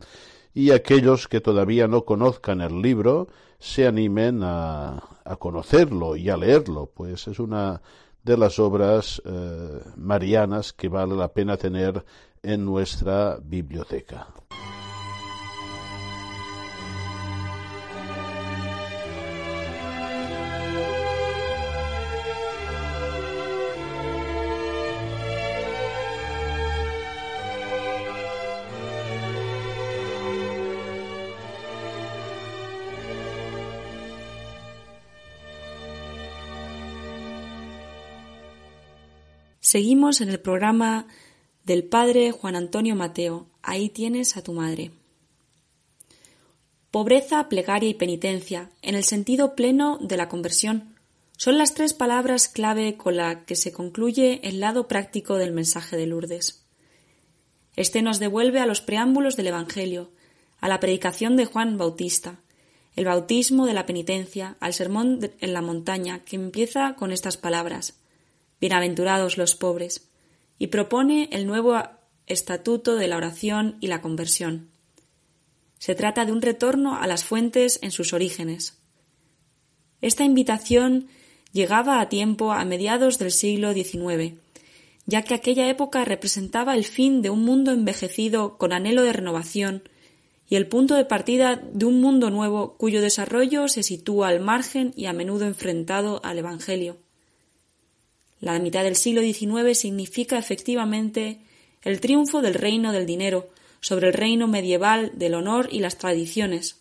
y 0.54 0.72
aquellos 0.72 1.28
que 1.28 1.42
todavía 1.42 1.88
no 1.88 2.06
conozcan 2.06 2.62
el 2.62 2.82
libro 2.82 3.28
se 3.60 3.86
animen 3.86 4.42
a, 4.44 5.04
conocerlo 5.38 6.16
y 6.16 6.30
a 6.30 6.38
leerlo, 6.38 6.90
pues 6.92 7.28
es 7.28 7.40
una 7.40 7.82
de 8.24 8.36
las 8.36 8.58
obras 8.58 9.22
eh, 9.26 9.80
marianas 9.96 10.74
que 10.74 10.90
vale 10.90 11.16
la 11.16 11.28
pena 11.28 11.56
tener 11.56 12.04
en 12.42 12.66
nuestra 12.66 13.38
biblioteca. 13.44 14.28
Seguimos 39.72 40.20
en 40.20 40.30
el 40.30 40.40
programa 40.40 41.06
del 41.64 41.84
padre 41.84 42.32
Juan 42.32 42.56
Antonio 42.56 42.96
Mateo. 42.96 43.46
Ahí 43.62 43.90
tienes 43.90 44.36
a 44.36 44.42
tu 44.42 44.54
madre. 44.54 44.90
Pobreza, 46.90 47.50
plegaria 47.50 47.88
y 47.88 47.94
penitencia, 47.94 48.72
en 48.82 48.96
el 48.96 49.04
sentido 49.04 49.54
pleno 49.54 50.00
de 50.02 50.18
la 50.18 50.28
conversión, 50.28 50.96
son 51.38 51.60
las 51.60 51.76
tres 51.76 51.94
palabras 51.94 52.50
clave 52.50 52.98
con 52.98 53.18
las 53.18 53.44
que 53.46 53.56
se 53.56 53.72
concluye 53.72 54.40
el 54.42 54.60
lado 54.60 54.88
práctico 54.88 55.36
del 55.36 55.52
mensaje 55.52 55.98
de 55.98 56.08
Lourdes. 56.08 56.66
Este 57.76 58.02
nos 58.02 58.18
devuelve 58.18 58.62
a 58.62 58.66
los 58.66 58.82
preámbulos 58.82 59.38
del 59.38 59.50
Evangelio, 59.50 60.10
a 60.62 60.68
la 60.68 60.80
predicación 60.80 61.36
de 61.36 61.46
Juan 61.46 61.78
Bautista, 61.78 62.40
el 62.96 63.06
bautismo 63.06 63.68
de 63.68 63.76
la 63.76 63.86
penitencia, 63.86 64.58
al 64.62 64.74
sermón 64.74 65.30
en 65.40 65.54
la 65.54 65.62
montaña, 65.62 66.24
que 66.24 66.38
empieza 66.38 66.96
con 66.96 67.12
estas 67.12 67.38
palabras 67.38 67.99
Bienaventurados 68.62 69.38
los 69.38 69.56
pobres, 69.56 70.10
y 70.58 70.68
propone 70.68 71.30
el 71.32 71.48
nuevo 71.48 71.82
estatuto 72.28 72.96
de 72.96 73.08
la 73.08 73.18
oración 73.18 73.78
y 73.80 73.88
la 73.88 74.02
conversión. 74.02 74.70
Se 75.78 75.96
trata 75.96 76.26
de 76.26 76.34
un 76.34 76.42
retorno 76.42 76.98
a 76.98 77.08
las 77.08 77.24
fuentes 77.24 77.80
en 77.82 77.92
sus 77.92 78.12
orígenes. 78.12 78.78
Esta 80.02 80.26
invitación 80.26 81.08
llegaba 81.54 82.02
a 82.02 82.10
tiempo 82.10 82.52
a 82.52 82.66
mediados 82.66 83.18
del 83.18 83.32
siglo 83.32 83.74
XIX, 83.74 84.36
ya 85.06 85.24
que 85.24 85.34
aquella 85.34 85.70
época 85.70 86.04
representaba 86.04 86.76
el 86.76 86.84
fin 86.84 87.22
de 87.22 87.30
un 87.30 87.44
mundo 87.44 87.72
envejecido 87.72 88.58
con 88.58 88.74
anhelo 88.74 89.04
de 89.04 89.14
renovación 89.14 89.84
y 90.50 90.56
el 90.56 90.68
punto 90.68 90.96
de 90.96 91.06
partida 91.06 91.56
de 91.56 91.86
un 91.86 92.02
mundo 92.02 92.30
nuevo 92.30 92.76
cuyo 92.76 93.02
desarrollo 93.02 93.68
se 93.70 93.84
sitúa 93.84 94.28
al 94.28 94.42
margen 94.42 94.94
y 94.96 95.06
a 95.06 95.14
menudo 95.14 95.46
enfrentado 95.46 96.20
al 96.24 96.40
Evangelio. 96.40 96.98
La 98.40 98.58
mitad 98.60 98.84
del 98.84 98.96
siglo 98.96 99.22
XIX 99.22 99.78
significa 99.78 100.38
efectivamente 100.38 101.40
el 101.82 102.00
triunfo 102.00 102.42
del 102.42 102.54
reino 102.54 102.92
del 102.92 103.06
dinero 103.06 103.50
sobre 103.82 104.08
el 104.08 104.14
reino 104.14 104.48
medieval 104.48 105.12
del 105.16 105.34
honor 105.34 105.70
y 105.72 105.80
las 105.80 105.98
tradiciones. 105.98 106.78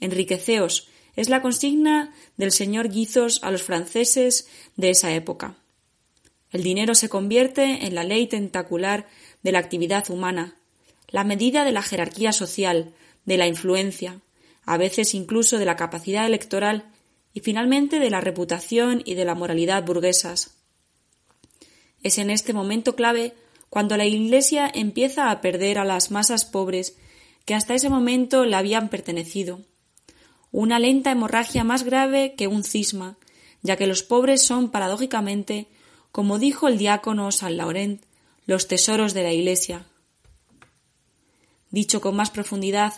Enriqueceos 0.00 0.88
es 1.14 1.28
la 1.28 1.40
consigna 1.40 2.12
del 2.36 2.52
señor 2.52 2.90
Guizos 2.90 3.42
a 3.42 3.50
los 3.50 3.62
franceses 3.62 4.48
de 4.76 4.90
esa 4.90 5.14
época. 5.14 5.56
El 6.50 6.62
dinero 6.62 6.94
se 6.94 7.08
convierte 7.08 7.86
en 7.86 7.94
la 7.94 8.04
ley 8.04 8.26
tentacular 8.26 9.06
de 9.42 9.52
la 9.52 9.58
actividad 9.58 10.08
humana, 10.10 10.56
la 11.08 11.24
medida 11.24 11.64
de 11.64 11.72
la 11.72 11.82
jerarquía 11.82 12.32
social, 12.32 12.92
de 13.24 13.36
la 13.36 13.46
influencia, 13.46 14.20
a 14.64 14.76
veces 14.76 15.14
incluso 15.14 15.58
de 15.58 15.64
la 15.64 15.76
capacidad 15.76 16.26
electoral 16.26 16.90
y 17.32 17.40
finalmente 17.40 17.98
de 17.98 18.10
la 18.10 18.20
reputación 18.20 19.02
y 19.04 19.14
de 19.14 19.24
la 19.24 19.34
moralidad 19.34 19.84
burguesas. 19.84 20.55
Es 22.06 22.18
en 22.18 22.30
este 22.30 22.52
momento 22.52 22.94
clave 22.94 23.34
cuando 23.68 23.96
la 23.96 24.04
Iglesia 24.04 24.70
empieza 24.72 25.28
a 25.32 25.40
perder 25.40 25.76
a 25.76 25.84
las 25.84 26.12
masas 26.12 26.44
pobres 26.44 26.96
que 27.44 27.52
hasta 27.52 27.74
ese 27.74 27.88
momento 27.88 28.44
le 28.44 28.54
habían 28.54 28.90
pertenecido. 28.90 29.62
Una 30.52 30.78
lenta 30.78 31.10
hemorragia 31.10 31.64
más 31.64 31.82
grave 31.82 32.34
que 32.36 32.46
un 32.46 32.62
cisma, 32.62 33.16
ya 33.62 33.74
que 33.76 33.88
los 33.88 34.04
pobres 34.04 34.40
son 34.40 34.70
paradójicamente, 34.70 35.66
como 36.12 36.38
dijo 36.38 36.68
el 36.68 36.78
diácono 36.78 37.32
San 37.32 37.56
Laurent, 37.56 38.04
los 38.46 38.68
tesoros 38.68 39.12
de 39.12 39.24
la 39.24 39.32
Iglesia. 39.32 39.84
Dicho 41.72 42.00
con 42.00 42.14
más 42.14 42.30
profundidad, 42.30 42.92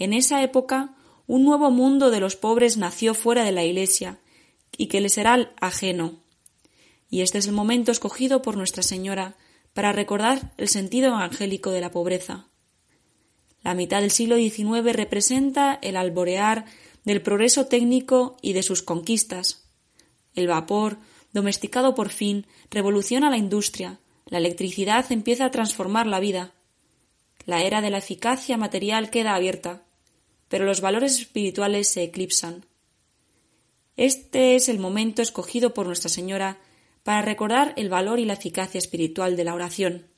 en 0.00 0.12
esa 0.12 0.42
época 0.42 0.96
un 1.28 1.44
nuevo 1.44 1.70
mundo 1.70 2.10
de 2.10 2.18
los 2.18 2.34
pobres 2.34 2.76
nació 2.76 3.14
fuera 3.14 3.44
de 3.44 3.52
la 3.52 3.62
Iglesia 3.62 4.18
y 4.76 4.88
que 4.88 5.00
le 5.00 5.10
será 5.10 5.52
ajeno 5.60 6.26
y 7.10 7.22
este 7.22 7.38
es 7.38 7.46
el 7.46 7.52
momento 7.52 7.92
escogido 7.92 8.42
por 8.42 8.56
Nuestra 8.56 8.82
Señora 8.82 9.36
para 9.72 9.92
recordar 9.92 10.52
el 10.56 10.68
sentido 10.68 11.08
evangélico 11.08 11.70
de 11.70 11.80
la 11.80 11.90
pobreza. 11.90 12.48
La 13.62 13.74
mitad 13.74 14.00
del 14.00 14.10
siglo 14.10 14.36
XIX 14.36 14.92
representa 14.94 15.78
el 15.82 15.96
alborear 15.96 16.64
del 17.04 17.22
progreso 17.22 17.66
técnico 17.66 18.36
y 18.42 18.52
de 18.52 18.62
sus 18.62 18.82
conquistas. 18.82 19.68
El 20.34 20.46
vapor, 20.46 20.98
domesticado 21.32 21.94
por 21.94 22.10
fin, 22.10 22.46
revoluciona 22.70 23.30
la 23.30 23.36
industria, 23.36 24.00
la 24.26 24.38
electricidad 24.38 25.10
empieza 25.10 25.46
a 25.46 25.50
transformar 25.50 26.06
la 26.06 26.20
vida. 26.20 26.52
La 27.46 27.62
era 27.62 27.80
de 27.80 27.90
la 27.90 27.98
eficacia 27.98 28.58
material 28.58 29.10
queda 29.10 29.34
abierta, 29.34 29.82
pero 30.48 30.66
los 30.66 30.80
valores 30.80 31.18
espirituales 31.18 31.88
se 31.88 32.02
eclipsan. 32.02 32.66
Este 33.96 34.54
es 34.54 34.68
el 34.68 34.78
momento 34.78 35.22
escogido 35.22 35.72
por 35.72 35.86
Nuestra 35.86 36.10
Señora 36.10 36.58
para 37.08 37.22
recordar 37.22 37.72
el 37.76 37.88
valor 37.88 38.18
y 38.18 38.26
la 38.26 38.34
eficacia 38.34 38.76
espiritual 38.76 39.34
de 39.34 39.42
la 39.42 39.54
oración. 39.54 40.08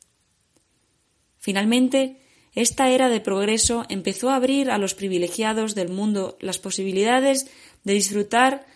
Finalmente, 1.38 2.16
esta 2.52 2.90
era 2.90 3.08
de 3.08 3.20
progreso 3.20 3.84
empezó 3.88 4.28
a 4.28 4.34
abrir 4.34 4.72
a 4.72 4.76
los 4.76 4.94
privilegiados 4.94 5.76
del 5.76 5.88
mundo 5.88 6.36
las 6.40 6.58
posibilidades 6.58 7.48
de 7.84 7.92
disfrutar 7.92 8.66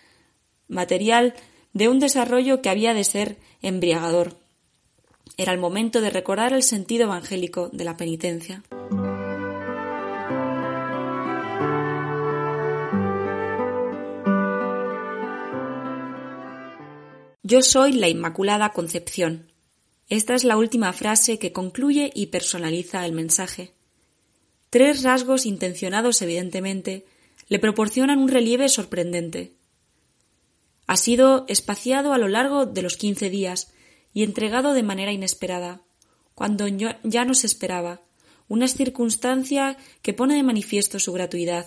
material 0.69 1.35
de 1.73 1.89
un 1.89 1.99
desarrollo 1.99 2.63
que 2.63 2.69
había 2.69 2.95
de 2.95 3.03
ser 3.03 3.37
embriagador. 3.63 4.37
Era 5.37 5.53
el 5.53 5.59
momento 5.59 6.01
de 6.01 6.11
recordar 6.11 6.53
el 6.53 6.63
sentido 6.63 7.07
evangélico 7.07 7.69
de 7.71 7.85
la 7.85 7.97
penitencia. 7.97 8.63
Yo 17.47 17.61
soy 17.61 17.93
la 17.93 18.09
Inmaculada 18.09 18.71
Concepción. 18.71 19.53
Esta 20.09 20.35
es 20.35 20.45
la 20.45 20.57
última 20.57 20.95
frase 20.95 21.39
que 21.39 21.53
concluye 21.53 22.11
y 22.15 22.29
personaliza 22.29 23.05
el 23.05 23.13
mensaje. 23.13 23.75
Tres 24.71 25.03
rasgos 25.03 25.45
intencionados 25.45 26.23
evidentemente 26.23 27.05
le 27.49 27.59
proporcionan 27.59 28.19
un 28.21 28.31
relieve 28.31 28.71
sorprendente. 28.71 29.53
Ha 30.87 30.97
sido 30.97 31.45
espaciado 31.47 32.15
a 32.15 32.19
lo 32.19 32.29
largo 32.29 32.65
de 32.65 32.81
los 32.81 32.97
quince 32.97 33.29
días 33.29 33.75
y 34.15 34.23
entregado 34.23 34.73
de 34.73 34.83
manera 34.83 35.13
inesperada, 35.13 35.83
cuando 36.35 36.67
ya 36.67 37.25
no 37.27 37.35
se 37.35 37.47
esperaba, 37.47 38.01
una 38.49 38.69
circunstancia 38.69 39.77
que 40.01 40.15
pone 40.15 40.35
de 40.35 40.43
manifiesto 40.45 40.99
su 40.99 41.13
gratuidad. 41.13 41.67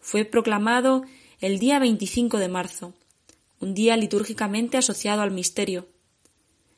Fue 0.00 0.24
proclamado 0.24 1.04
el 1.40 1.60
día 1.60 1.78
25 1.78 2.38
de 2.38 2.48
marzo, 2.48 2.94
un 3.60 3.74
día 3.74 3.96
litúrgicamente 3.96 4.78
asociado 4.78 5.22
al 5.22 5.30
misterio. 5.30 5.88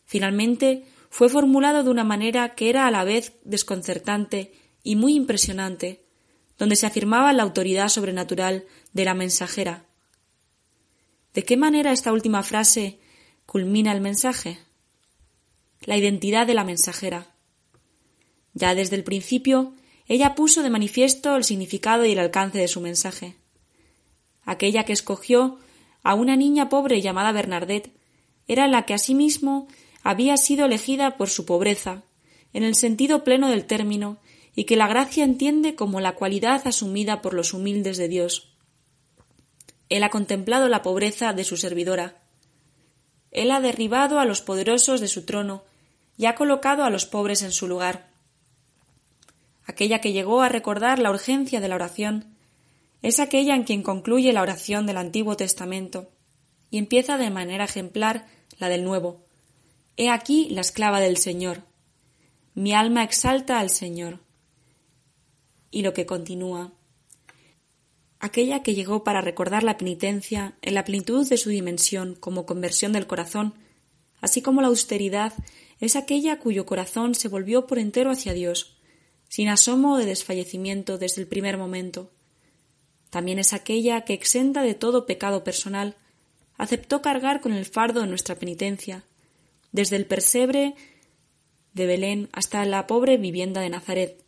Finalmente, 0.04 0.84
fue 1.08 1.28
formulado 1.28 1.84
de 1.84 1.90
una 1.90 2.04
manera 2.04 2.54
que 2.54 2.68
era 2.68 2.86
a 2.86 2.90
la 2.90 3.04
vez 3.04 3.34
desconcertante 3.44 4.52
y 4.82 4.96
muy 4.96 5.14
impresionante, 5.14 6.04
donde 6.58 6.76
se 6.76 6.86
afirmaba 6.86 7.32
la 7.32 7.44
autoridad 7.44 7.88
sobrenatural 7.88 8.66
de 8.92 9.04
la 9.04 9.14
mensajera. 9.14 9.86
¿De 11.34 11.44
qué 11.44 11.56
manera 11.56 11.92
esta 11.92 12.12
última 12.12 12.42
frase 12.42 12.98
culmina 13.46 13.92
el 13.92 14.00
mensaje? 14.00 14.58
La 15.82 15.96
identidad 15.96 16.46
de 16.46 16.54
la 16.54 16.64
mensajera. 16.64 17.34
Ya 18.54 18.74
desde 18.74 18.96
el 18.96 19.04
principio, 19.04 19.74
ella 20.06 20.34
puso 20.34 20.62
de 20.62 20.70
manifiesto 20.70 21.36
el 21.36 21.44
significado 21.44 22.04
y 22.04 22.12
el 22.12 22.18
alcance 22.18 22.58
de 22.58 22.68
su 22.68 22.80
mensaje. 22.80 23.36
Aquella 24.44 24.84
que 24.84 24.92
escogió 24.92 25.58
a 26.02 26.14
una 26.14 26.36
niña 26.36 26.68
pobre 26.68 27.00
llamada 27.00 27.32
Bernadette 27.32 27.94
era 28.48 28.68
la 28.68 28.84
que 28.84 28.94
asimismo 28.94 29.68
había 30.02 30.36
sido 30.36 30.66
elegida 30.66 31.16
por 31.16 31.28
su 31.28 31.46
pobreza, 31.46 32.02
en 32.52 32.64
el 32.64 32.74
sentido 32.74 33.24
pleno 33.24 33.48
del 33.48 33.64
término, 33.64 34.18
y 34.54 34.64
que 34.64 34.76
la 34.76 34.88
gracia 34.88 35.24
entiende 35.24 35.74
como 35.74 36.00
la 36.00 36.14
cualidad 36.14 36.66
asumida 36.66 37.22
por 37.22 37.34
los 37.34 37.54
humildes 37.54 37.96
de 37.96 38.08
Dios. 38.08 38.52
Él 39.88 40.02
ha 40.02 40.10
contemplado 40.10 40.68
la 40.68 40.82
pobreza 40.82 41.32
de 41.32 41.44
su 41.44 41.56
servidora. 41.56 42.22
Él 43.30 43.50
ha 43.50 43.60
derribado 43.60 44.18
a 44.18 44.24
los 44.24 44.42
poderosos 44.42 45.00
de 45.00 45.08
su 45.08 45.24
trono 45.24 45.64
y 46.18 46.26
ha 46.26 46.34
colocado 46.34 46.84
a 46.84 46.90
los 46.90 47.06
pobres 47.06 47.42
en 47.42 47.52
su 47.52 47.66
lugar. 47.66 48.10
Aquella 49.64 50.00
que 50.00 50.12
llegó 50.12 50.42
a 50.42 50.48
recordar 50.48 50.98
la 50.98 51.10
urgencia 51.10 51.60
de 51.60 51.68
la 51.68 51.76
oración 51.76 52.31
es 53.02 53.18
aquella 53.18 53.56
en 53.56 53.64
quien 53.64 53.82
concluye 53.82 54.32
la 54.32 54.42
oración 54.42 54.86
del 54.86 54.96
Antiguo 54.96 55.36
Testamento 55.36 56.08
y 56.70 56.78
empieza 56.78 57.18
de 57.18 57.30
manera 57.30 57.64
ejemplar 57.64 58.26
la 58.58 58.68
del 58.68 58.84
Nuevo. 58.84 59.26
He 59.96 60.08
aquí 60.08 60.48
la 60.50 60.60
esclava 60.60 61.00
del 61.00 61.16
Señor. 61.16 61.64
Mi 62.54 62.72
alma 62.72 63.02
exalta 63.02 63.58
al 63.58 63.70
Señor. 63.70 64.20
Y 65.70 65.82
lo 65.82 65.92
que 65.92 66.06
continúa. 66.06 66.72
Aquella 68.20 68.62
que 68.62 68.74
llegó 68.74 69.02
para 69.02 69.20
recordar 69.20 69.64
la 69.64 69.76
penitencia 69.76 70.56
en 70.62 70.74
la 70.74 70.84
plenitud 70.84 71.28
de 71.28 71.36
su 71.36 71.50
dimensión 71.50 72.14
como 72.14 72.46
conversión 72.46 72.92
del 72.92 73.08
corazón, 73.08 73.54
así 74.20 74.42
como 74.42 74.62
la 74.62 74.68
austeridad, 74.68 75.32
es 75.80 75.96
aquella 75.96 76.38
cuyo 76.38 76.64
corazón 76.64 77.16
se 77.16 77.26
volvió 77.26 77.66
por 77.66 77.80
entero 77.80 78.12
hacia 78.12 78.32
Dios, 78.32 78.78
sin 79.28 79.48
asomo 79.48 79.98
de 79.98 80.06
desfallecimiento 80.06 80.98
desde 80.98 81.20
el 81.20 81.26
primer 81.26 81.58
momento. 81.58 82.12
También 83.12 83.38
es 83.38 83.52
aquella 83.52 84.06
que, 84.06 84.14
exenta 84.14 84.62
de 84.62 84.72
todo 84.72 85.04
pecado 85.04 85.44
personal, 85.44 85.96
aceptó 86.56 87.02
cargar 87.02 87.42
con 87.42 87.52
el 87.52 87.66
fardo 87.66 88.00
de 88.00 88.06
nuestra 88.06 88.36
penitencia, 88.36 89.04
desde 89.70 89.96
el 89.96 90.06
persebre 90.06 90.74
de 91.74 91.84
Belén 91.84 92.30
hasta 92.32 92.64
la 92.64 92.86
pobre 92.86 93.18
vivienda 93.18 93.60
de 93.60 93.68
Nazaret, 93.68 94.24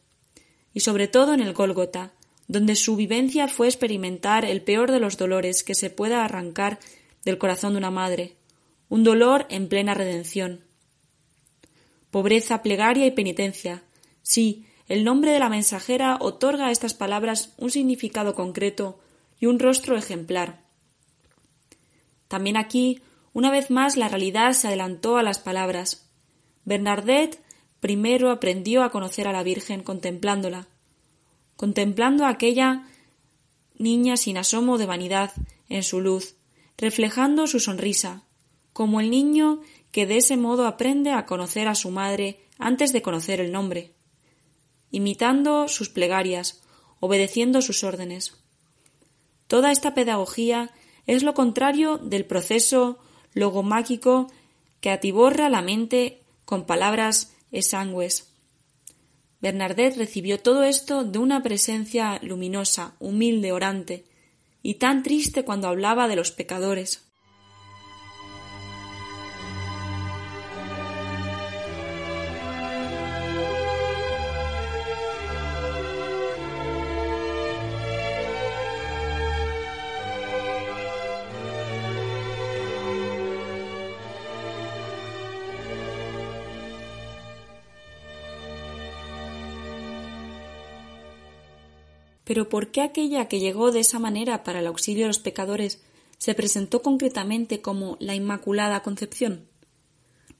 y 0.74 0.80
sobre 0.80 1.08
todo 1.08 1.32
en 1.32 1.40
el 1.40 1.54
Gólgota, 1.54 2.12
donde 2.46 2.76
su 2.76 2.94
vivencia 2.94 3.48
fue 3.48 3.68
experimentar 3.68 4.44
el 4.44 4.60
peor 4.60 4.92
de 4.92 5.00
los 5.00 5.16
dolores 5.16 5.64
que 5.64 5.74
se 5.74 5.88
pueda 5.88 6.22
arrancar 6.22 6.78
del 7.24 7.38
corazón 7.38 7.72
de 7.72 7.78
una 7.78 7.90
madre, 7.90 8.36
un 8.90 9.02
dolor 9.02 9.46
en 9.48 9.68
plena 9.68 9.94
redención. 9.94 10.60
Pobreza, 12.10 12.60
plegaria 12.60 13.06
y 13.06 13.12
penitencia. 13.12 13.82
Sí, 14.20 14.66
el 14.88 15.04
nombre 15.04 15.32
de 15.32 15.38
la 15.38 15.48
mensajera 15.48 16.18
otorga 16.20 16.66
a 16.66 16.70
estas 16.70 16.94
palabras 16.94 17.54
un 17.56 17.70
significado 17.70 18.34
concreto 18.34 18.98
y 19.40 19.46
un 19.46 19.58
rostro 19.58 19.96
ejemplar. 19.96 20.62
También 22.28 22.56
aquí 22.56 23.00
una 23.32 23.50
vez 23.50 23.70
más 23.70 23.96
la 23.96 24.08
realidad 24.08 24.52
se 24.52 24.68
adelantó 24.68 25.16
a 25.16 25.22
las 25.22 25.38
palabras. 25.38 26.08
Bernadette 26.64 27.40
primero 27.80 28.30
aprendió 28.30 28.82
a 28.82 28.90
conocer 28.90 29.26
a 29.26 29.32
la 29.32 29.42
Virgen 29.42 29.82
contemplándola, 29.82 30.68
contemplando 31.56 32.24
a 32.24 32.30
aquella 32.30 32.86
niña 33.76 34.16
sin 34.16 34.38
asomo 34.38 34.78
de 34.78 34.86
vanidad 34.86 35.32
en 35.68 35.82
su 35.82 36.00
luz, 36.00 36.36
reflejando 36.76 37.46
su 37.46 37.58
sonrisa, 37.58 38.22
como 38.72 39.00
el 39.00 39.10
niño 39.10 39.60
que 39.90 40.06
de 40.06 40.18
ese 40.18 40.36
modo 40.36 40.66
aprende 40.66 41.10
a 41.10 41.26
conocer 41.26 41.68
a 41.68 41.74
su 41.74 41.90
madre 41.90 42.40
antes 42.58 42.92
de 42.92 43.02
conocer 43.02 43.40
el 43.40 43.52
nombre, 43.52 43.93
imitando 44.94 45.66
sus 45.66 45.88
plegarias, 45.88 46.62
obedeciendo 47.00 47.62
sus 47.62 47.82
órdenes. 47.82 48.36
Toda 49.48 49.72
esta 49.72 49.92
pedagogía 49.92 50.70
es 51.06 51.24
lo 51.24 51.34
contrario 51.34 51.98
del 51.98 52.24
proceso 52.24 53.00
logomáquico 53.32 54.28
que 54.80 54.90
atiborra 54.90 55.48
la 55.48 55.62
mente 55.62 56.22
con 56.44 56.64
palabras 56.64 57.34
exangües. 57.50 58.30
Bernardet 59.40 59.96
recibió 59.96 60.38
todo 60.38 60.62
esto 60.62 61.02
de 61.02 61.18
una 61.18 61.42
presencia 61.42 62.20
luminosa, 62.22 62.94
humilde, 63.00 63.50
orante, 63.50 64.04
y 64.62 64.74
tan 64.74 65.02
triste 65.02 65.44
cuando 65.44 65.66
hablaba 65.66 66.06
de 66.06 66.14
los 66.14 66.30
pecadores. 66.30 67.03
Pero 92.24 92.48
¿por 92.48 92.70
qué 92.70 92.80
aquella 92.82 93.28
que 93.28 93.38
llegó 93.38 93.70
de 93.70 93.80
esa 93.80 93.98
manera 93.98 94.42
para 94.42 94.60
el 94.60 94.66
auxilio 94.66 95.04
a 95.04 95.08
los 95.08 95.18
pecadores 95.18 95.82
se 96.18 96.34
presentó 96.34 96.82
concretamente 96.82 97.60
como 97.60 97.96
la 98.00 98.14
Inmaculada 98.14 98.82
Concepción? 98.82 99.48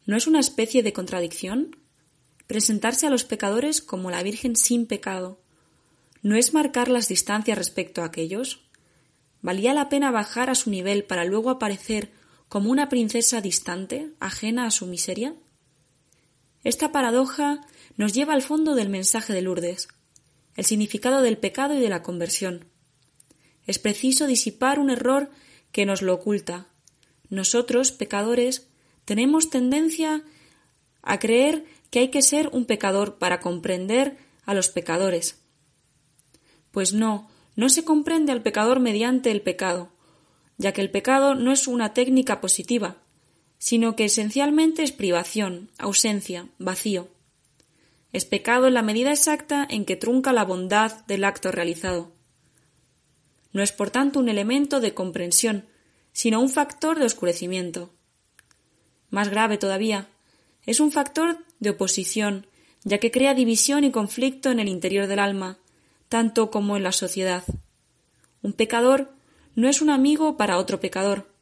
¿No 0.07 0.17
es 0.17 0.27
una 0.27 0.41
especie 0.41 0.83
de 0.83 0.93
contradicción? 0.93 1.77
Presentarse 2.47 3.07
a 3.07 3.11
los 3.11 3.25
pecadores 3.25 3.81
como 3.81 4.11
la 4.11 4.23
Virgen 4.23 4.57
sin 4.57 4.87
pecado. 4.87 5.41
¿No 6.23 6.37
es 6.37 6.55
marcar 6.55 6.89
las 6.89 7.09
distancias 7.09 7.59
respecto 7.59 8.03
a 8.03 8.07
aquellos? 8.07 8.65
¿Valía 9.43 9.75
la 9.75 9.91
pena 9.91 10.11
bajar 10.11 10.49
a 10.49 10.55
su 10.55 10.71
nivel 10.71 11.05
para 11.05 11.27
luego 11.27 11.51
aparecer 11.51 12.13
como 12.49 12.71
una 12.71 12.89
princesa 12.89 13.43
distante, 13.43 14.13
ajena 14.21 14.67
a 14.67 14.71
su 14.71 14.87
miseria? 14.87 15.35
Esta 16.63 16.93
paradoja 16.93 17.61
nos 17.99 18.15
lleva 18.15 18.33
al 18.33 18.43
fondo 18.43 18.75
del 18.75 18.89
mensaje 18.89 19.35
de 19.35 19.43
Lourdes, 19.43 19.89
el 20.57 20.65
significado 20.65 21.23
del 21.23 21.39
pecado 21.39 21.75
y 21.75 21.81
de 21.81 21.89
la 21.89 22.03
conversión. 22.03 22.67
Es 23.67 23.79
preciso 23.79 24.27
disipar 24.27 24.79
un 24.79 24.91
error 24.91 25.31
que 25.73 25.87
nos 25.87 26.03
lo 26.03 26.15
oculta. 26.15 26.67
Nosotros, 27.31 27.93
pecadores, 27.93 28.69
tenemos 29.05 29.51
tendencia 29.51 30.23
a 31.03 31.19
creer 31.19 31.65
que 31.91 32.01
hay 32.01 32.09
que 32.09 32.23
ser 32.23 32.49
un 32.53 32.65
pecador 32.65 33.19
para 33.19 33.41
comprender 33.41 34.17
a 34.45 34.55
los 34.55 34.69
pecadores. 34.69 35.41
Pues 36.71 36.93
no, 36.93 37.29
no 37.57 37.69
se 37.69 37.85
comprende 37.85 38.33
al 38.33 38.43
pecador 38.43 38.81
mediante 38.81 39.31
el 39.31 39.43
pecado, 39.43 39.91
ya 40.59 40.73
que 40.73 40.81
el 40.81 40.91
pecado 40.91 41.35
no 41.35 41.53
es 41.53 41.69
una 41.69 41.95
técnica 41.95 42.41
positiva, 42.41 42.97
sino 43.59 43.97
que 43.97 44.07
esencialmente 44.07 44.83
es 44.83 44.93
privación, 44.93 45.71
ausencia, 45.79 46.49
vacío. 46.59 47.09
Es 48.15 48.25
pecado 48.25 48.69
en 48.69 48.75
la 48.75 48.83
medida 48.83 49.11
exacta 49.11 49.67
en 49.69 49.85
que 49.85 49.97
trunca 49.97 50.33
la 50.33 50.45
bondad 50.45 51.05
del 51.07 51.25
acto 51.25 51.51
realizado. 51.51 52.13
No 53.53 53.61
es 53.61 53.73
por 53.73 53.91
tanto 53.91 54.21
un 54.21 54.29
elemento 54.29 54.79
de 54.79 54.95
comprensión, 54.95 55.67
sino 56.13 56.41
un 56.41 56.49
factor 56.49 56.97
de 56.97 57.07
oscurecimiento. 57.07 57.91
Más 59.11 59.31
grave 59.31 59.59
todavía, 59.59 60.07
es 60.65 60.79
un 60.79 60.93
factor 60.93 61.39
de 61.59 61.71
oposición, 61.71 62.47
ya 62.85 62.99
que 62.99 63.11
crea 63.11 63.35
división 63.35 63.83
y 63.83 63.91
conflicto 63.91 64.53
en 64.53 64.61
el 64.61 64.69
interior 64.69 65.09
del 65.09 65.19
alma, 65.19 65.59
tanto 66.09 66.53
como 66.53 66.77
en 66.77 66.85
la 66.85 66.93
sociedad. 66.93 67.43
Un 68.43 68.53
pecador 68.53 69.13
no 69.57 69.69
es 69.69 69.83
un 69.83 69.91
amigo 69.91 70.37
para 70.37 70.59
otro 70.59 70.79
pecador. 70.79 71.35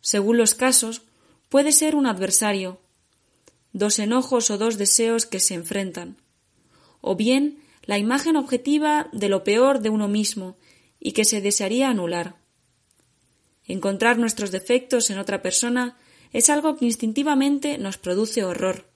Según 0.00 0.36
los 0.36 0.54
casos, 0.54 1.02
puede 1.48 1.72
ser 1.72 1.96
un 1.96 2.06
adversario, 2.06 2.78
dos 3.72 3.98
enojos 3.98 4.50
o 4.50 4.58
dos 4.58 4.78
deseos 4.78 5.26
que 5.26 5.40
se 5.40 5.54
enfrentan, 5.54 6.16
o 7.00 7.16
bien 7.16 7.62
la 7.84 7.98
imagen 7.98 8.36
objetiva 8.36 9.08
de 9.12 9.28
lo 9.28 9.44
peor 9.44 9.80
de 9.80 9.90
uno 9.90 10.08
mismo 10.08 10.56
y 11.00 11.12
que 11.12 11.24
se 11.24 11.40
desearía 11.40 11.88
anular. 11.88 12.36
Encontrar 13.66 14.18
nuestros 14.18 14.50
defectos 14.50 15.10
en 15.10 15.18
otra 15.18 15.42
persona 15.42 15.96
es 16.32 16.48
algo 16.50 16.76
que 16.76 16.84
instintivamente 16.84 17.78
nos 17.78 17.98
produce 17.98 18.44
horror. 18.44 18.88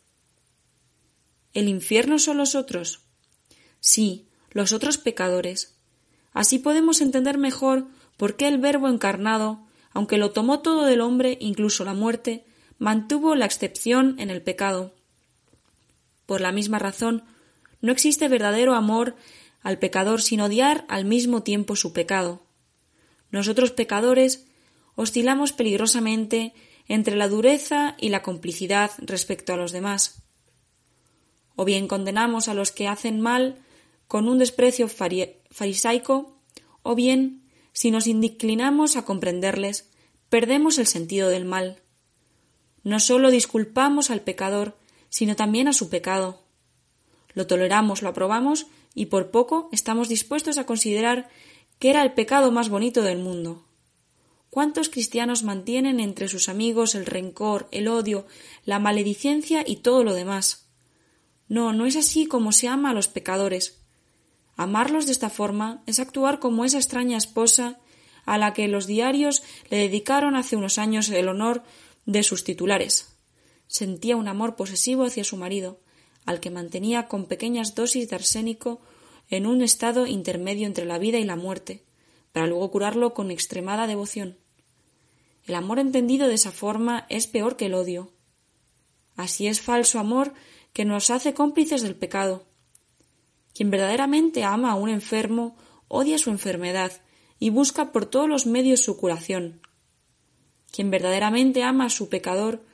¿El 1.52 1.68
infierno 1.68 2.18
son 2.18 2.36
los 2.36 2.54
otros? 2.54 3.00
Sí, 3.80 4.28
los 4.50 4.72
otros 4.72 4.98
pecadores. 4.98 5.74
Así 6.32 6.58
podemos 6.58 7.00
entender 7.00 7.38
mejor 7.38 7.86
por 8.16 8.36
qué 8.36 8.48
el 8.48 8.58
Verbo 8.58 8.88
encarnado, 8.88 9.66
aunque 9.92 10.18
lo 10.18 10.32
tomó 10.32 10.60
todo 10.60 10.84
del 10.84 11.00
hombre, 11.00 11.38
incluso 11.40 11.84
la 11.84 11.94
muerte, 11.94 12.44
mantuvo 12.78 13.34
la 13.34 13.46
excepción 13.46 14.16
en 14.18 14.30
el 14.30 14.42
pecado. 14.42 14.94
Por 16.26 16.40
la 16.40 16.52
misma 16.52 16.78
razón, 16.78 17.24
no 17.80 17.92
existe 17.92 18.28
verdadero 18.28 18.74
amor 18.74 19.16
al 19.62 19.78
pecador 19.78 20.22
sin 20.22 20.40
odiar 20.40 20.84
al 20.88 21.04
mismo 21.04 21.42
tiempo 21.42 21.76
su 21.76 21.92
pecado. 21.92 22.42
Nosotros 23.30 23.72
pecadores 23.72 24.46
oscilamos 24.94 25.52
peligrosamente 25.52 26.54
entre 26.88 27.16
la 27.16 27.28
dureza 27.28 27.96
y 27.98 28.10
la 28.10 28.22
complicidad 28.22 28.90
respecto 28.98 29.52
a 29.52 29.56
los 29.56 29.72
demás. 29.72 30.22
O 31.56 31.64
bien 31.64 31.88
condenamos 31.88 32.48
a 32.48 32.54
los 32.54 32.70
que 32.70 32.86
hacen 32.86 33.20
mal 33.20 33.58
con 34.08 34.28
un 34.28 34.38
desprecio 34.38 34.88
farisaico, 34.88 36.38
o 36.82 36.94
bien, 36.94 37.42
si 37.72 37.90
nos 37.90 38.06
inclinamos 38.06 38.96
a 38.96 39.04
comprenderles, 39.04 39.90
perdemos 40.28 40.78
el 40.78 40.86
sentido 40.86 41.28
del 41.28 41.44
mal. 41.44 41.82
No 42.86 43.00
sólo 43.00 43.32
disculpamos 43.32 44.10
al 44.10 44.20
pecador, 44.20 44.78
sino 45.08 45.34
también 45.34 45.66
a 45.66 45.72
su 45.72 45.90
pecado. 45.90 46.44
Lo 47.34 47.48
toleramos, 47.48 48.00
lo 48.00 48.10
aprobamos 48.10 48.68
y 48.94 49.06
por 49.06 49.32
poco 49.32 49.68
estamos 49.72 50.08
dispuestos 50.08 50.56
a 50.56 50.66
considerar 50.66 51.28
que 51.80 51.90
era 51.90 52.04
el 52.04 52.12
pecado 52.12 52.52
más 52.52 52.68
bonito 52.68 53.02
del 53.02 53.18
mundo. 53.18 53.66
¿Cuántos 54.50 54.88
cristianos 54.88 55.42
mantienen 55.42 55.98
entre 55.98 56.28
sus 56.28 56.48
amigos 56.48 56.94
el 56.94 57.06
rencor, 57.06 57.66
el 57.72 57.88
odio, 57.88 58.28
la 58.64 58.78
maledicencia 58.78 59.64
y 59.66 59.78
todo 59.78 60.04
lo 60.04 60.14
demás? 60.14 60.68
No, 61.48 61.72
no 61.72 61.86
es 61.86 61.96
así 61.96 62.26
como 62.26 62.52
se 62.52 62.68
ama 62.68 62.90
a 62.90 62.94
los 62.94 63.08
pecadores. 63.08 63.80
Amarlos 64.54 65.06
de 65.06 65.12
esta 65.12 65.28
forma 65.28 65.82
es 65.86 65.98
actuar 65.98 66.38
como 66.38 66.64
esa 66.64 66.78
extraña 66.78 67.18
esposa 67.18 67.80
a 68.26 68.38
la 68.38 68.52
que 68.52 68.68
los 68.68 68.86
diarios 68.86 69.42
le 69.70 69.78
dedicaron 69.78 70.36
hace 70.36 70.54
unos 70.54 70.78
años 70.78 71.08
el 71.08 71.28
honor 71.28 71.64
de 72.06 72.22
sus 72.22 72.44
titulares. 72.44 73.16
Sentía 73.66 74.16
un 74.16 74.28
amor 74.28 74.56
posesivo 74.56 75.04
hacia 75.04 75.24
su 75.24 75.36
marido, 75.36 75.80
al 76.24 76.40
que 76.40 76.50
mantenía 76.50 77.08
con 77.08 77.26
pequeñas 77.26 77.74
dosis 77.74 78.08
de 78.08 78.16
arsénico 78.16 78.80
en 79.28 79.46
un 79.46 79.62
estado 79.62 80.06
intermedio 80.06 80.66
entre 80.66 80.86
la 80.86 80.98
vida 80.98 81.18
y 81.18 81.24
la 81.24 81.36
muerte, 81.36 81.84
para 82.32 82.46
luego 82.46 82.70
curarlo 82.70 83.12
con 83.12 83.30
extremada 83.30 83.86
devoción. 83.86 84.38
El 85.44 85.54
amor 85.54 85.78
entendido 85.78 86.28
de 86.28 86.34
esa 86.34 86.52
forma 86.52 87.06
es 87.08 87.26
peor 87.26 87.56
que 87.56 87.66
el 87.66 87.74
odio. 87.74 88.12
Así 89.16 89.46
es 89.46 89.60
falso 89.60 89.98
amor 89.98 90.32
que 90.72 90.84
nos 90.84 91.10
hace 91.10 91.34
cómplices 91.34 91.82
del 91.82 91.94
pecado. 91.94 92.44
Quien 93.54 93.70
verdaderamente 93.70 94.44
ama 94.44 94.72
a 94.72 94.74
un 94.74 94.90
enfermo 94.90 95.56
odia 95.88 96.18
su 96.18 96.30
enfermedad 96.30 96.92
y 97.38 97.50
busca 97.50 97.92
por 97.92 98.06
todos 98.06 98.28
los 98.28 98.46
medios 98.46 98.80
su 98.80 98.96
curación. 98.96 99.60
Quien 100.70 100.90
verdaderamente 100.90 101.62
ama 101.62 101.86
a 101.86 101.90
su 101.90 102.08
pecador 102.08 102.64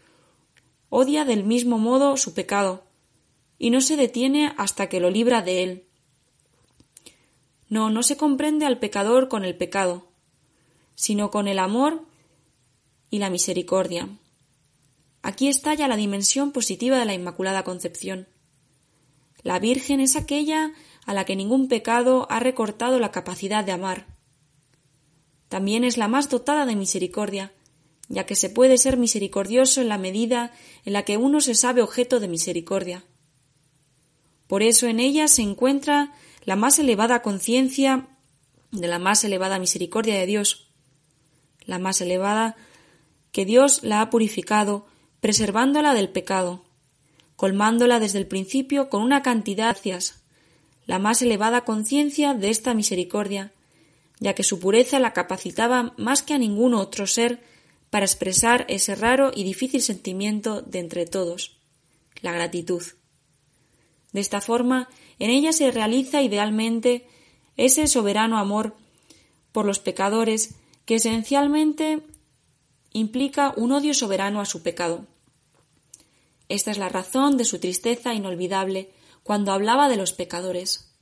odia 0.89 1.25
del 1.25 1.45
mismo 1.45 1.79
modo 1.79 2.17
su 2.17 2.35
pecado 2.35 2.85
y 3.59 3.71
no 3.71 3.81
se 3.81 3.97
detiene 3.97 4.53
hasta 4.59 4.89
que 4.89 5.01
lo 5.01 5.11
libra 5.11 5.41
de 5.41 5.63
él. 5.63 5.85
No, 7.69 7.91
no 7.91 8.03
se 8.03 8.17
comprende 8.17 8.67
al 8.67 8.79
pecador 8.79 9.29
con 9.29 9.45
el 9.45 9.57
pecado, 9.57 10.09
sino 10.95 11.31
con 11.31 11.49
el 11.49 11.59
amor 11.59 12.05
y 13.09 13.19
la 13.19 13.31
misericordia. 13.31 14.09
Aquí 15.23 15.49
estalla 15.49 15.89
la 15.89 15.97
dimensión 15.97 16.53
positiva 16.53 16.99
de 16.99 17.05
la 17.05 17.15
Inmaculada 17.15 17.63
Concepción. 17.63 18.27
La 19.43 19.59
Virgen 19.59 20.01
es 20.01 20.17
aquella 20.17 20.73
a 21.07 21.15
la 21.15 21.25
que 21.25 21.37
ningún 21.37 21.69
pecado 21.69 22.27
ha 22.31 22.41
recortado 22.41 22.99
la 22.99 23.13
capacidad 23.13 23.65
de 23.65 23.73
amar. 23.73 24.07
También 25.49 25.85
es 25.85 25.97
la 25.97 26.09
más 26.09 26.29
dotada 26.29 26.67
de 26.67 26.77
misericordia, 26.77 27.53
ya 28.09 28.27
que 28.27 28.37
se 28.37 28.51
puede 28.51 28.79
ser 28.79 28.97
misericordioso 28.97 29.81
en 29.81 29.89
la 29.89 29.99
medida 29.99 30.53
en 30.85 30.93
la 30.93 31.05
que 31.05 31.17
uno 31.17 31.41
se 31.41 31.55
sabe 31.55 31.83
objeto 31.83 32.21
de 32.21 32.29
misericordia. 32.29 33.05
Por 34.47 34.63
eso 34.63 34.87
en 34.87 35.01
ella 35.01 35.29
se 35.29 35.43
encuentra 35.43 36.13
la 36.45 36.57
más 36.57 36.79
elevada 36.79 37.23
conciencia 37.23 38.09
de 38.71 38.89
la 38.89 38.99
más 38.99 39.25
elevada 39.25 39.59
misericordia 39.59 40.15
de 40.15 40.27
Dios, 40.27 40.71
la 41.65 41.79
más 41.79 42.01
elevada 42.01 42.57
que 43.31 43.45
Dios 43.45 43.83
la 43.83 44.01
ha 44.01 44.11
purificado, 44.11 44.87
preservándola 45.21 45.95
del 45.95 46.11
pecado, 46.11 46.65
colmándola 47.37 47.99
desde 47.99 48.19
el 48.19 48.27
principio 48.27 48.89
con 48.89 49.03
una 49.03 49.23
cantidad 49.23 49.67
de 49.67 49.73
gracias, 49.73 50.23
la 50.87 50.99
más 50.99 51.23
elevada 51.23 51.65
conciencia 51.65 52.35
de 52.35 52.51
esta 52.51 52.75
misericordia, 52.75 53.53
ya 54.19 54.35
que 54.35 54.43
su 54.43 54.59
pureza 54.59 54.99
la 54.99 55.13
capacitaba 55.13 55.95
más 55.97 56.23
que 56.23 56.35
a 56.35 56.39
ningún 56.39 56.75
otro 56.75 57.07
ser 57.07 57.43
para 57.93 58.07
expresar 58.07 58.65
ese 58.71 58.95
raro 58.95 59.33
y 59.35 59.45
difícil 59.45 59.83
sentimiento 59.83 60.63
de 60.63 60.79
entre 60.79 61.05
todos, 61.05 61.59
la 62.23 62.33
gratitud. 62.33 62.83
De 64.13 64.21
esta 64.21 64.41
forma, 64.41 64.89
en 65.19 65.29
ella 65.29 65.53
se 65.53 65.71
realiza 65.71 66.23
idealmente 66.23 67.07
ese 67.59 67.87
soberano 67.87 68.39
amor 68.39 68.75
por 69.53 69.67
los 69.67 69.79
pecadores 69.79 70.55
que 70.87 70.95
esencialmente 70.95 72.01
implica 72.95 73.53
un 73.59 73.73
odio 73.73 73.93
soberano 73.93 74.41
a 74.41 74.47
su 74.47 74.63
pecado. 74.63 75.05
Esta 76.49 76.71
es 76.71 76.79
la 76.79 76.89
razón 76.89 77.37
de 77.37 77.45
su 77.45 77.59
tristeza 77.59 78.15
inolvidable 78.15 78.91
cuando 79.23 79.53
hablaba 79.53 79.91
de 79.91 79.99
los 79.99 80.15
pecadores. 80.15 80.95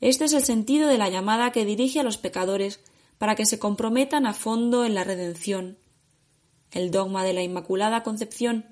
Este 0.00 0.24
es 0.24 0.32
el 0.32 0.42
sentido 0.42 0.88
de 0.88 0.98
la 0.98 1.10
llamada 1.10 1.52
que 1.52 1.64
dirige 1.64 2.00
a 2.00 2.02
los 2.02 2.18
pecadores 2.18 2.80
para 3.20 3.34
que 3.34 3.44
se 3.44 3.58
comprometan 3.58 4.24
a 4.24 4.32
fondo 4.32 4.86
en 4.86 4.94
la 4.94 5.04
redención. 5.04 5.76
El 6.70 6.90
dogma 6.90 7.22
de 7.22 7.34
la 7.34 7.42
Inmaculada 7.42 8.02
Concepción 8.02 8.64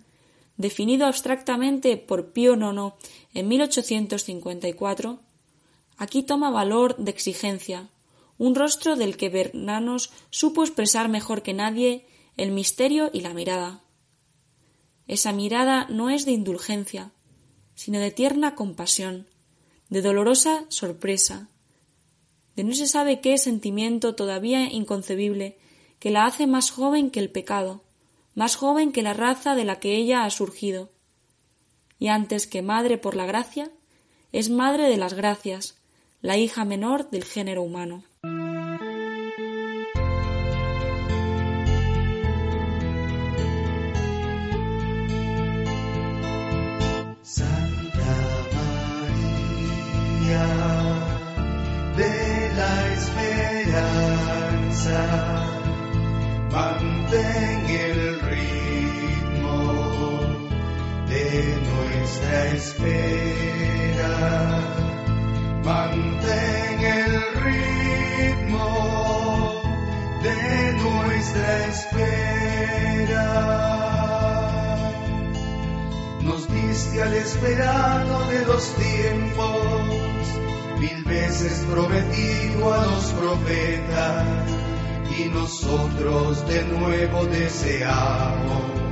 definido 0.57 1.05
abstractamente 1.05 1.99
por 1.99 2.33
Pío 2.33 2.55
IX 2.55 2.95
en 3.35 3.47
1854, 3.47 5.21
aquí 5.99 6.23
toma 6.23 6.51
valor 6.51 6.97
de 6.97 7.11
exigencia, 7.11 7.91
un 8.39 8.55
rostro 8.55 8.97
del 8.97 9.19
que 9.19 9.29
Bernanos 9.29 10.11
supo 10.31 10.63
expresar 10.63 11.11
mejor 11.11 11.43
que 11.43 11.53
nadie 11.53 12.07
el 12.39 12.51
misterio 12.51 13.11
y 13.13 13.21
la 13.21 13.35
mirada. 13.35 13.83
Esa 15.07 15.33
mirada 15.33 15.87
no 15.91 16.09
es 16.09 16.25
de 16.25 16.33
indulgencia, 16.33 17.13
sino 17.75 17.99
de 17.99 18.13
tierna 18.13 18.55
compasión, 18.55 19.27
de 19.91 20.01
dolorosa 20.01 20.65
sorpresa, 20.71 21.51
de 22.59 22.65
no 22.65 22.75
se 22.75 22.89
sabe 22.89 23.21
qué 23.21 23.39
sentimiento 23.39 24.17
todavía 24.17 24.65
inconcebible 24.65 25.57
que 26.01 26.11
la 26.11 26.27
hace 26.27 26.49
más 26.49 26.73
joven 26.73 27.13
que 27.13 27.21
el 27.21 27.31
pecado, 27.31 27.85
más 28.35 28.57
joven 28.57 28.91
que 28.91 29.03
la 29.03 29.15
raza 29.15 29.55
de 29.55 29.65
la 29.65 29.79
que 29.79 29.95
ella 29.95 30.25
ha 30.25 30.31
surgido. 30.31 30.91
Y 32.01 32.09
antes 32.09 32.49
que 32.49 32.61
madre 32.61 32.99
por 32.99 33.15
la 33.15 33.27
gracia, 33.27 33.71
es 34.33 34.51
madre 34.51 34.89
de 34.89 34.97
las 34.97 35.15
gracias, 35.15 35.77
la 36.21 36.37
hija 36.37 36.65
menor 36.65 37.11
del 37.11 37.23
género 37.23 37.63
humano. 37.63 38.03
Nuestra 62.09 62.47
espera. 62.55 64.13
Mantén 65.63 66.81
el 66.81 67.23
ritmo 67.45 68.71
de 70.23 70.73
nuestra 70.73 71.67
espera. 71.67 73.29
Nos 76.23 76.49
diste 76.49 77.03
al 77.03 77.15
esperado 77.15 78.25
de 78.31 78.47
los 78.47 78.75
tiempos, 78.77 79.83
mil 80.79 81.05
veces 81.05 81.67
prometido 81.71 82.73
a 82.73 82.87
los 82.87 83.13
profetas, 83.13 84.27
y 85.19 85.29
nosotros 85.29 86.47
de 86.49 86.65
nuevo 86.65 87.27
deseamos 87.27 88.88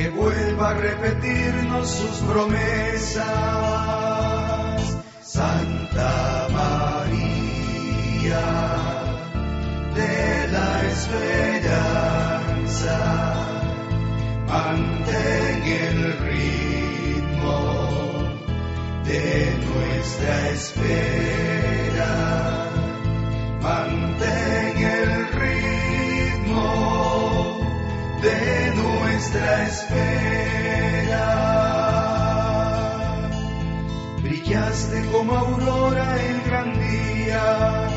que 0.00 0.08
vuelva 0.08 0.70
a 0.70 0.74
repetirnos 0.74 1.90
sus 1.90 2.16
promesas. 2.30 3.26
Santa 5.20 6.48
María 6.50 7.60
de 9.94 10.48
la 10.54 10.82
esperanza, 10.94 12.16
mantén 14.48 15.62
el 15.64 15.98
ritmo 16.28 17.58
de 19.04 19.24
nuestra 19.66 20.48
nuestra 20.48 21.69
Como 35.12 35.36
aurora 35.36 36.16
el 36.22 36.40
gran 36.42 36.72
día, 36.72 37.88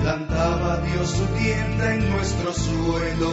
plantaba 0.00 0.76
Dios 0.78 1.10
su 1.10 1.26
tienda 1.38 1.94
en 1.94 2.10
nuestro 2.10 2.52
suelo 2.52 3.32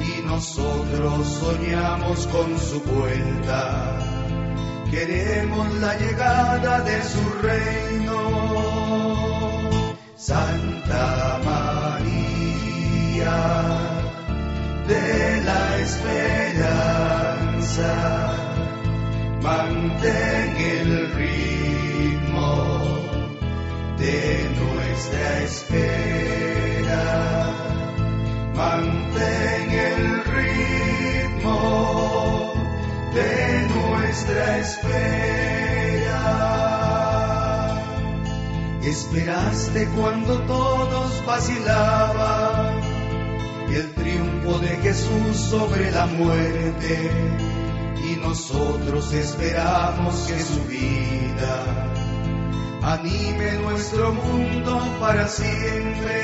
y 0.00 0.22
nosotros 0.26 1.26
soñamos 1.40 2.26
con 2.26 2.58
su 2.58 2.80
vuelta. 2.80 3.96
Queremos 4.90 5.72
la 5.74 5.96
llegada 5.98 6.80
de 6.80 7.02
su 7.04 7.30
reino. 7.42 8.18
Santa 10.16 11.38
María 11.44 12.48
de 14.88 15.42
la 15.44 15.78
esperanza, 15.78 16.74
mantén 19.42 20.27
espera. 25.48 27.04
Mantén 28.54 29.70
el 29.70 30.24
ritmo 30.36 31.58
de 33.14 33.32
nuestra 33.74 34.58
espera. 34.58 36.22
Esperaste 38.82 39.88
cuando 39.96 40.32
todos 40.42 41.24
vacilaban 41.26 42.80
y 43.70 43.74
el 43.74 43.94
triunfo 43.94 44.58
de 44.60 44.76
Jesús 44.84 45.36
sobre 45.50 45.90
la 45.90 46.06
muerte 46.06 47.10
y 48.06 48.16
nosotros 48.16 49.12
esperamos 49.12 50.14
que 50.26 50.40
su 50.40 50.64
vida 50.64 51.88
anime 52.88 53.52
nuestro 53.64 54.12
mundo 54.14 54.80
para 54.98 55.28
siempre. 55.28 56.16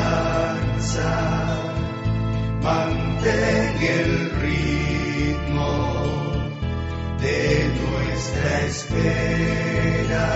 mantén 2.62 3.82
el 3.82 4.32
ritmo 4.46 5.72
de 7.20 7.40
nuestra 7.82 8.50
espera. 8.72 10.28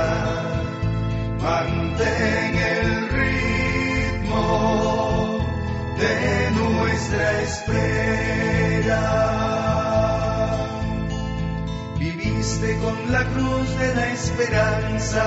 Mantén 1.39 2.53
el 2.57 3.09
ritmo 3.09 5.06
de 5.99 6.51
nuestra 6.51 7.41
espera. 7.41 9.01
Viviste 11.97 12.77
con 12.79 13.11
la 13.11 13.23
cruz 13.25 13.79
de 13.79 13.95
la 13.95 14.13
esperanza, 14.13 15.23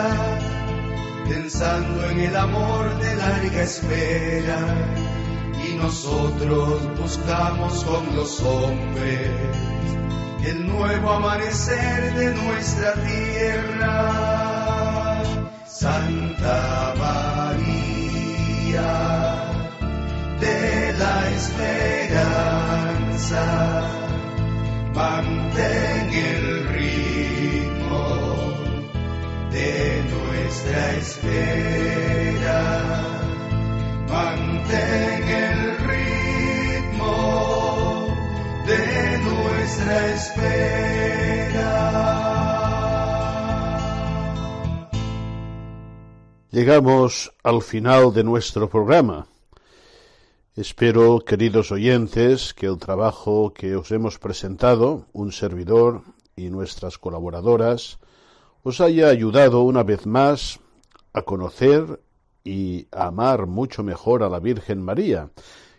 pensando 1.29 2.09
en 2.11 2.21
el 2.21 2.37
amor 2.37 2.97
de 3.01 3.17
larga 3.17 3.63
espera. 3.63 4.59
Y 5.69 5.75
nosotros 5.75 6.83
buscamos 6.99 7.85
con 7.85 8.17
los 8.17 8.41
hombres 8.41 9.31
el 10.45 10.67
nuevo 10.67 11.11
amanecer 11.11 12.15
de 12.15 12.35
nuestra 12.35 12.95
tierra. 12.95 14.13
Santa 15.67 16.95
María 16.99 17.81
de 20.41 20.93
la 20.99 21.31
esperanza, 21.37 21.87
mantén 24.95 26.11
el 26.13 26.69
ritmo 26.69 28.05
de 29.51 30.03
nuestra 30.13 30.83
espera. 30.97 32.63
Mantén 34.09 35.23
el 35.29 35.61
ritmo 35.91 37.17
de 38.67 39.19
nuestra 39.29 39.97
espera. 40.15 40.71
Llegamos 46.51 47.31
al 47.45 47.63
final 47.63 48.13
de 48.13 48.25
nuestro 48.25 48.69
programa. 48.69 49.30
Espero, 50.61 51.21
queridos 51.21 51.73
oyentes, 51.73 52.53
que 52.53 52.67
el 52.67 52.77
trabajo 52.77 53.55
que 53.55 53.77
os 53.77 53.91
hemos 53.93 54.19
presentado, 54.19 55.07
un 55.15 55.33
servidor 55.33 56.03
y 56.37 56.51
nuestras 56.51 56.99
colaboradoras, 56.99 57.99
os 58.63 58.83
haya 58.83 59.09
ayudado 59.09 59.63
una 59.63 59.85
vez 59.85 60.05
más 60.05 60.61
a 61.15 61.23
conocer 61.23 62.03
y 62.45 62.89
a 62.93 63.07
amar 63.07 63.47
mucho 63.47 63.83
mejor 63.83 64.23
a 64.23 64.29
la 64.29 64.39
Virgen 64.39 64.83
María, 64.83 65.31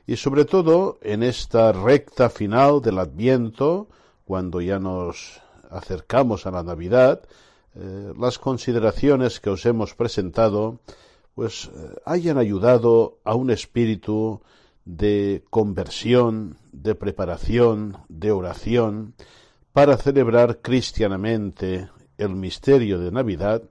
y 0.08 0.16
sobre 0.16 0.46
todo 0.46 0.98
en 1.04 1.22
esta 1.22 1.72
recta 1.74 2.32
final 2.32 2.82
del 2.82 2.98
Adviento, 2.98 3.88
cuando 4.26 4.62
ya 4.62 4.80
nos 4.80 5.42
acercamos 5.70 6.48
a 6.48 6.52
la 6.52 6.64
Navidad, 6.64 7.22
eh, 7.76 8.14
las 8.18 8.40
consideraciones 8.40 9.40
que 9.40 9.52
os 9.52 9.64
hemos 9.68 9.94
presentado, 9.94 10.80
pues 11.36 11.70
eh, 11.72 12.02
hayan 12.04 12.40
ayudado 12.40 13.20
a 13.24 13.36
un 13.36 13.52
espíritu 13.52 14.42
de 14.86 15.44
conversión, 15.50 16.58
de 16.72 16.96
preparación, 16.96 17.98
de 18.10 18.32
oración, 18.32 19.14
para 19.74 19.98
celebrar 19.98 20.60
cristianamente 20.62 21.90
el 22.18 22.36
misterio 22.36 23.00
de 23.00 23.12
Navidad 23.12 23.64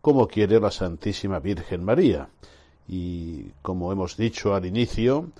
como 0.00 0.28
quiere 0.28 0.60
la 0.60 0.70
Santísima 0.70 1.40
Virgen 1.40 1.82
María. 1.82 2.28
Y 2.86 3.50
como 3.62 3.90
hemos 3.90 4.16
dicho 4.16 4.54
al 4.54 4.64
inicio, 4.64 5.32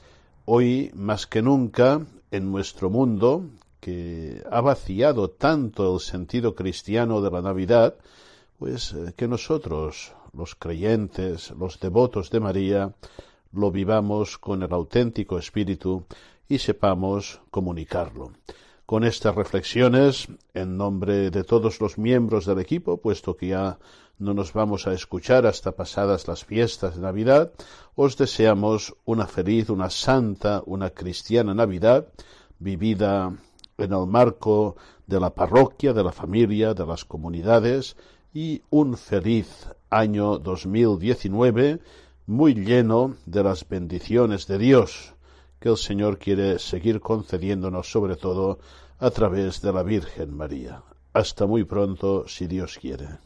hoy 0.44 0.90
más 0.94 1.28
que 1.28 1.40
nunca 1.40 2.04
en 2.32 2.50
nuestro 2.50 2.90
mundo, 2.90 3.44
que 3.78 4.42
ha 4.50 4.60
vaciado 4.60 5.30
tanto 5.30 5.94
el 5.94 6.00
sentido 6.00 6.56
cristiano 6.56 7.20
de 7.20 7.30
la 7.30 7.42
Navidad, 7.42 7.94
pues 8.58 8.92
eh, 8.92 9.12
que 9.16 9.28
nosotros, 9.28 10.12
los 10.32 10.56
creyentes, 10.56 11.52
los 11.52 11.78
devotos 11.78 12.30
de 12.30 12.40
María, 12.40 12.92
lo 13.56 13.70
vivamos 13.70 14.38
con 14.38 14.62
el 14.62 14.72
auténtico 14.72 15.38
espíritu 15.38 16.04
y 16.48 16.58
sepamos 16.58 17.40
comunicarlo. 17.50 18.32
Con 18.84 19.02
estas 19.02 19.34
reflexiones, 19.34 20.28
en 20.54 20.76
nombre 20.76 21.30
de 21.30 21.42
todos 21.42 21.80
los 21.80 21.98
miembros 21.98 22.46
del 22.46 22.60
equipo, 22.60 22.98
puesto 22.98 23.36
que 23.36 23.48
ya 23.48 23.78
no 24.18 24.32
nos 24.32 24.52
vamos 24.52 24.86
a 24.86 24.92
escuchar 24.92 25.46
hasta 25.46 25.72
pasadas 25.72 26.28
las 26.28 26.44
fiestas 26.44 26.94
de 26.94 27.02
Navidad, 27.02 27.52
os 27.96 28.16
deseamos 28.16 28.94
una 29.04 29.26
feliz, 29.26 29.70
una 29.70 29.90
santa, 29.90 30.62
una 30.66 30.90
cristiana 30.90 31.52
Navidad, 31.52 32.06
vivida 32.58 33.34
en 33.76 33.92
el 33.92 34.06
marco 34.06 34.76
de 35.06 35.20
la 35.20 35.30
parroquia, 35.34 35.92
de 35.92 36.04
la 36.04 36.12
familia, 36.12 36.72
de 36.72 36.86
las 36.86 37.04
comunidades, 37.04 37.96
y 38.32 38.62
un 38.70 38.96
feliz 38.96 39.66
año 39.90 40.38
2019 40.38 41.80
muy 42.26 42.54
lleno 42.54 43.14
de 43.24 43.44
las 43.44 43.68
bendiciones 43.68 44.48
de 44.48 44.58
Dios 44.58 45.14
que 45.60 45.68
el 45.68 45.76
Señor 45.76 46.18
quiere 46.18 46.58
seguir 46.58 47.00
concediéndonos 47.00 47.90
sobre 47.90 48.16
todo 48.16 48.58
a 48.98 49.10
través 49.10 49.62
de 49.62 49.72
la 49.72 49.82
Virgen 49.82 50.36
María. 50.36 50.82
Hasta 51.12 51.46
muy 51.46 51.64
pronto, 51.64 52.26
si 52.26 52.46
Dios 52.46 52.78
quiere. 52.80 53.25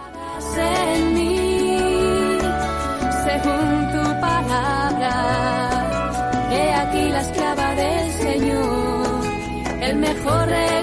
Palabra. 10.23 10.80